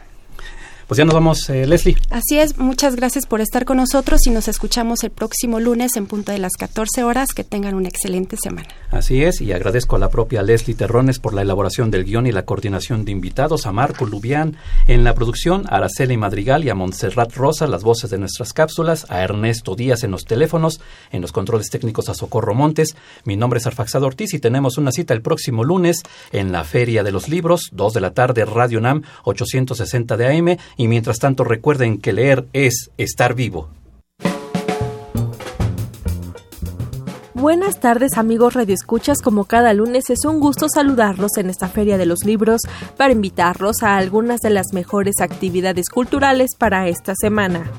Pues 0.87 0.97
ya 0.97 1.03
nos 1.03 1.13
vamos, 1.13 1.49
eh, 1.49 1.67
Leslie. 1.67 1.97
Así 2.09 2.39
es, 2.39 2.57
muchas 2.57 2.95
gracias 2.95 3.25
por 3.25 3.41
estar 3.41 3.65
con 3.65 3.75
nosotros 3.75 4.25
y 4.25 4.29
nos 4.29 4.47
escuchamos 4.47 5.03
el 5.03 5.11
próximo 5.11 5.59
lunes 5.59 5.97
en 5.97 6.05
punto 6.05 6.31
de 6.31 6.37
las 6.37 6.53
14 6.53 7.03
horas. 7.03 7.27
Que 7.35 7.43
tengan 7.43 7.75
una 7.75 7.89
excelente 7.89 8.37
semana. 8.37 8.69
Así 8.89 9.21
es, 9.21 9.41
y 9.41 9.51
agradezco 9.51 9.97
a 9.97 9.99
la 9.99 10.09
propia 10.09 10.43
Leslie 10.43 10.75
Terrones 10.75 11.19
por 11.19 11.33
la 11.33 11.41
elaboración 11.41 11.91
del 11.91 12.05
guion 12.05 12.25
y 12.25 12.31
la 12.31 12.45
coordinación 12.45 13.03
de 13.03 13.11
invitados, 13.11 13.65
a 13.65 13.73
Marco 13.73 14.05
Lubián 14.05 14.55
en 14.87 15.03
la 15.03 15.13
producción, 15.13 15.65
a 15.67 15.75
Araceli 15.75 16.15
Madrigal 16.15 16.63
y 16.63 16.69
a 16.69 16.75
Montserrat 16.75 17.35
Rosa, 17.35 17.67
las 17.67 17.83
voces 17.83 18.09
de 18.09 18.17
nuestras 18.17 18.53
cápsulas, 18.53 19.05
a 19.09 19.21
Ernesto 19.21 19.75
Díaz 19.75 20.05
en 20.05 20.11
los 20.11 20.23
teléfonos, 20.23 20.79
en 21.11 21.21
los 21.21 21.33
controles 21.33 21.69
técnicos 21.69 22.07
a 22.07 22.13
Socorro 22.13 22.55
Montes. 22.55 22.95
Mi 23.25 23.35
nombre 23.35 23.59
es 23.59 23.67
Arfaxado 23.67 24.07
Ortiz 24.07 24.33
y 24.33 24.39
tenemos 24.39 24.77
una 24.77 24.93
cita 24.93 25.13
el 25.13 25.21
próximo 25.21 25.65
lunes 25.65 26.03
en 26.31 26.53
la 26.53 26.63
Feria 26.63 27.03
de 27.03 27.11
los 27.11 27.27
Libros, 27.27 27.71
2 27.73 27.93
de 27.93 27.99
la 27.99 28.13
tarde, 28.13 28.45
Radio 28.45 28.79
NAM, 28.79 29.03
860 29.25 30.15
de 30.15 30.27
AM 30.27 30.57
y 30.77 30.87
mientras 30.87 31.19
tanto 31.19 31.43
recuerden 31.43 31.97
que 31.99 32.13
leer 32.13 32.45
es 32.53 32.91
estar 32.97 33.33
vivo. 33.33 33.69
Buenas 37.33 37.79
tardes 37.79 38.17
amigos 38.17 38.55
radioescuchas, 38.55 39.21
como 39.21 39.45
cada 39.45 39.73
lunes 39.73 40.09
es 40.09 40.25
un 40.25 40.39
gusto 40.39 40.67
saludarlos 40.69 41.37
en 41.37 41.49
esta 41.49 41.67
Feria 41.67 41.97
de 41.97 42.07
los 42.07 42.23
Libros 42.25 42.61
para 42.97 43.13
invitarlos 43.13 43.83
a 43.83 43.97
algunas 43.97 44.41
de 44.41 44.49
las 44.49 44.73
mejores 44.73 45.21
actividades 45.21 45.89
culturales 45.89 46.55
para 46.57 46.87
esta 46.87 47.13
semana 47.15 47.71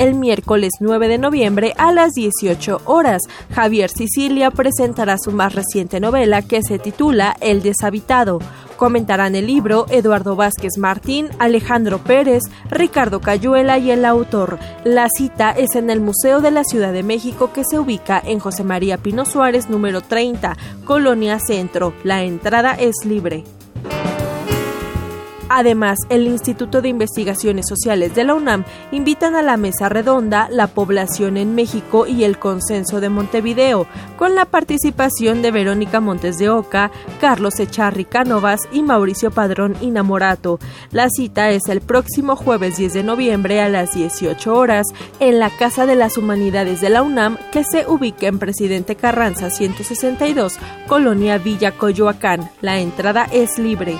el 0.00 0.14
miércoles 0.14 0.72
9 0.80 1.08
de 1.08 1.18
noviembre 1.18 1.74
a 1.76 1.92
las 1.92 2.12
18 2.12 2.80
horas. 2.86 3.20
Javier 3.54 3.90
Sicilia 3.90 4.50
presentará 4.50 5.18
su 5.22 5.30
más 5.30 5.54
reciente 5.54 6.00
novela 6.00 6.40
que 6.40 6.62
se 6.62 6.78
titula 6.78 7.36
El 7.42 7.60
deshabitado. 7.60 8.38
Comentarán 8.80 9.34
el 9.34 9.46
libro 9.46 9.84
Eduardo 9.90 10.36
Vázquez 10.36 10.78
Martín, 10.78 11.28
Alejandro 11.38 11.98
Pérez, 11.98 12.44
Ricardo 12.70 13.20
Cayuela 13.20 13.76
y 13.76 13.90
el 13.90 14.06
autor. 14.06 14.58
La 14.84 15.06
cita 15.14 15.50
es 15.50 15.74
en 15.74 15.90
el 15.90 16.00
Museo 16.00 16.40
de 16.40 16.50
la 16.50 16.64
Ciudad 16.64 16.90
de 16.90 17.02
México 17.02 17.52
que 17.52 17.62
se 17.62 17.78
ubica 17.78 18.22
en 18.24 18.38
José 18.38 18.64
María 18.64 18.96
Pino 18.96 19.26
Suárez 19.26 19.68
número 19.68 20.00
30, 20.00 20.56
Colonia 20.86 21.38
Centro. 21.40 21.92
La 22.04 22.22
entrada 22.22 22.72
es 22.72 23.04
libre. 23.04 23.44
Además, 25.52 25.98
el 26.10 26.28
Instituto 26.28 26.80
de 26.80 26.90
Investigaciones 26.90 27.66
Sociales 27.68 28.14
de 28.14 28.22
la 28.22 28.34
UNAM 28.34 28.64
invitan 28.92 29.34
a 29.34 29.42
la 29.42 29.56
mesa 29.56 29.88
redonda 29.88 30.48
La 30.48 30.68
población 30.68 31.36
en 31.36 31.56
México 31.56 32.06
y 32.06 32.22
el 32.22 32.38
consenso 32.38 33.00
de 33.00 33.08
Montevideo, 33.08 33.88
con 34.16 34.36
la 34.36 34.44
participación 34.44 35.42
de 35.42 35.50
Verónica 35.50 35.98
Montes 35.98 36.38
de 36.38 36.50
Oca, 36.50 36.92
Carlos 37.20 37.58
Echarri 37.58 38.04
Cánovas 38.04 38.60
y 38.70 38.82
Mauricio 38.82 39.32
Padrón 39.32 39.76
Inamorato. 39.80 40.60
La 40.92 41.08
cita 41.10 41.50
es 41.50 41.62
el 41.68 41.80
próximo 41.80 42.36
jueves 42.36 42.76
10 42.76 42.92
de 42.92 43.02
noviembre 43.02 43.60
a 43.60 43.68
las 43.68 43.92
18 43.92 44.54
horas 44.54 44.86
en 45.18 45.40
la 45.40 45.50
Casa 45.50 45.84
de 45.84 45.96
las 45.96 46.16
Humanidades 46.16 46.80
de 46.80 46.90
la 46.90 47.02
UNAM, 47.02 47.38
que 47.50 47.64
se 47.64 47.88
ubica 47.88 48.28
en 48.28 48.38
Presidente 48.38 48.94
Carranza 48.94 49.50
162, 49.50 50.60
Colonia 50.86 51.38
Villa 51.38 51.72
Coyoacán. 51.72 52.48
La 52.60 52.78
entrada 52.78 53.26
es 53.32 53.58
libre. 53.58 53.98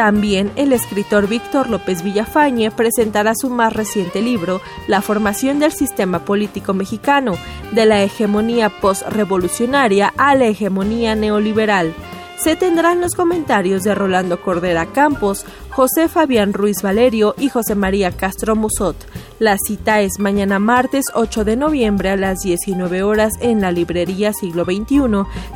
También 0.00 0.50
el 0.56 0.72
escritor 0.72 1.28
Víctor 1.28 1.68
López 1.68 2.02
Villafañe 2.02 2.70
presentará 2.70 3.34
su 3.34 3.50
más 3.50 3.74
reciente 3.74 4.22
libro, 4.22 4.62
La 4.86 5.02
formación 5.02 5.58
del 5.58 5.72
sistema 5.72 6.24
político 6.24 6.72
mexicano, 6.72 7.36
de 7.72 7.84
la 7.84 8.02
hegemonía 8.02 8.70
postrevolucionaria 8.70 10.14
a 10.16 10.34
la 10.36 10.46
hegemonía 10.46 11.16
neoliberal 11.16 11.94
se 12.42 12.56
tendrán 12.56 13.00
los 13.00 13.14
comentarios 13.14 13.82
de 13.82 13.94
Rolando 13.94 14.40
Cordera 14.40 14.86
Campos, 14.86 15.44
José 15.70 16.08
Fabián 16.08 16.52
Ruiz 16.54 16.82
Valerio 16.82 17.34
y 17.38 17.50
José 17.50 17.74
María 17.74 18.12
Castro 18.12 18.56
Musot. 18.56 18.96
La 19.38 19.56
cita 19.58 20.00
es 20.00 20.18
mañana 20.18 20.58
martes 20.58 21.04
8 21.14 21.44
de 21.44 21.56
noviembre 21.56 22.08
a 22.08 22.16
las 22.16 22.40
19 22.40 23.02
horas 23.02 23.34
en 23.40 23.60
la 23.60 23.72
librería 23.72 24.32
Siglo 24.32 24.64
XXI, 24.64 25.00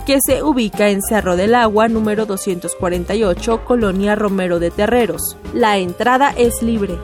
que 0.06 0.18
se 0.24 0.42
ubica 0.42 0.90
en 0.90 1.00
Cerro 1.02 1.36
del 1.36 1.54
Agua 1.54 1.88
número 1.88 2.26
248, 2.26 3.64
Colonia 3.64 4.14
Romero 4.14 4.58
de 4.58 4.70
Terreros. 4.70 5.38
La 5.54 5.78
entrada 5.78 6.34
es 6.36 6.62
libre. 6.62 6.98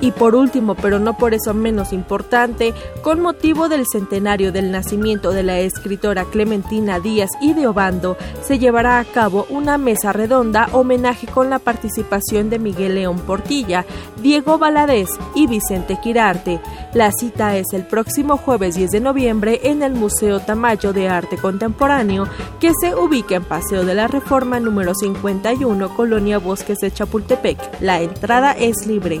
Y 0.00 0.12
por 0.12 0.36
último, 0.36 0.76
pero 0.76 1.00
no 1.00 1.16
por 1.16 1.34
eso 1.34 1.54
menos 1.54 1.92
importante, 1.92 2.72
con 3.02 3.20
motivo 3.20 3.68
del 3.68 3.84
centenario 3.90 4.52
del 4.52 4.70
nacimiento 4.70 5.32
de 5.32 5.42
la 5.42 5.58
escritora 5.58 6.24
Clementina 6.24 7.00
Díaz 7.00 7.30
y 7.40 7.52
de 7.52 7.66
Obando, 7.66 8.16
se 8.42 8.58
llevará 8.58 9.00
a 9.00 9.04
cabo 9.04 9.46
una 9.50 9.76
mesa 9.76 10.12
redonda 10.12 10.68
homenaje 10.72 11.26
con 11.26 11.50
la 11.50 11.58
participación 11.58 12.48
de 12.48 12.60
Miguel 12.60 12.94
León 12.94 13.18
Portilla, 13.18 13.84
Diego 14.22 14.58
Valadez 14.58 15.08
y 15.34 15.46
Vicente 15.48 15.98
Quirarte. 16.00 16.60
La 16.94 17.10
cita 17.10 17.56
es 17.56 17.66
el 17.72 17.84
próximo 17.84 18.36
jueves 18.36 18.76
10 18.76 18.90
de 18.90 19.00
noviembre 19.00 19.60
en 19.64 19.82
el 19.82 19.94
Museo 19.94 20.40
Tamayo 20.40 20.92
de 20.92 21.08
Arte 21.08 21.36
Contemporáneo, 21.36 22.28
que 22.60 22.70
se 22.80 22.94
ubica 22.94 23.34
en 23.34 23.44
Paseo 23.44 23.84
de 23.84 23.94
la 23.94 24.06
Reforma 24.06 24.60
número 24.60 24.94
51, 24.94 25.96
Colonia 25.96 26.38
Bosques 26.38 26.78
de 26.78 26.92
Chapultepec. 26.92 27.58
La 27.80 28.00
entrada 28.00 28.52
es 28.52 28.86
libre. 28.86 29.20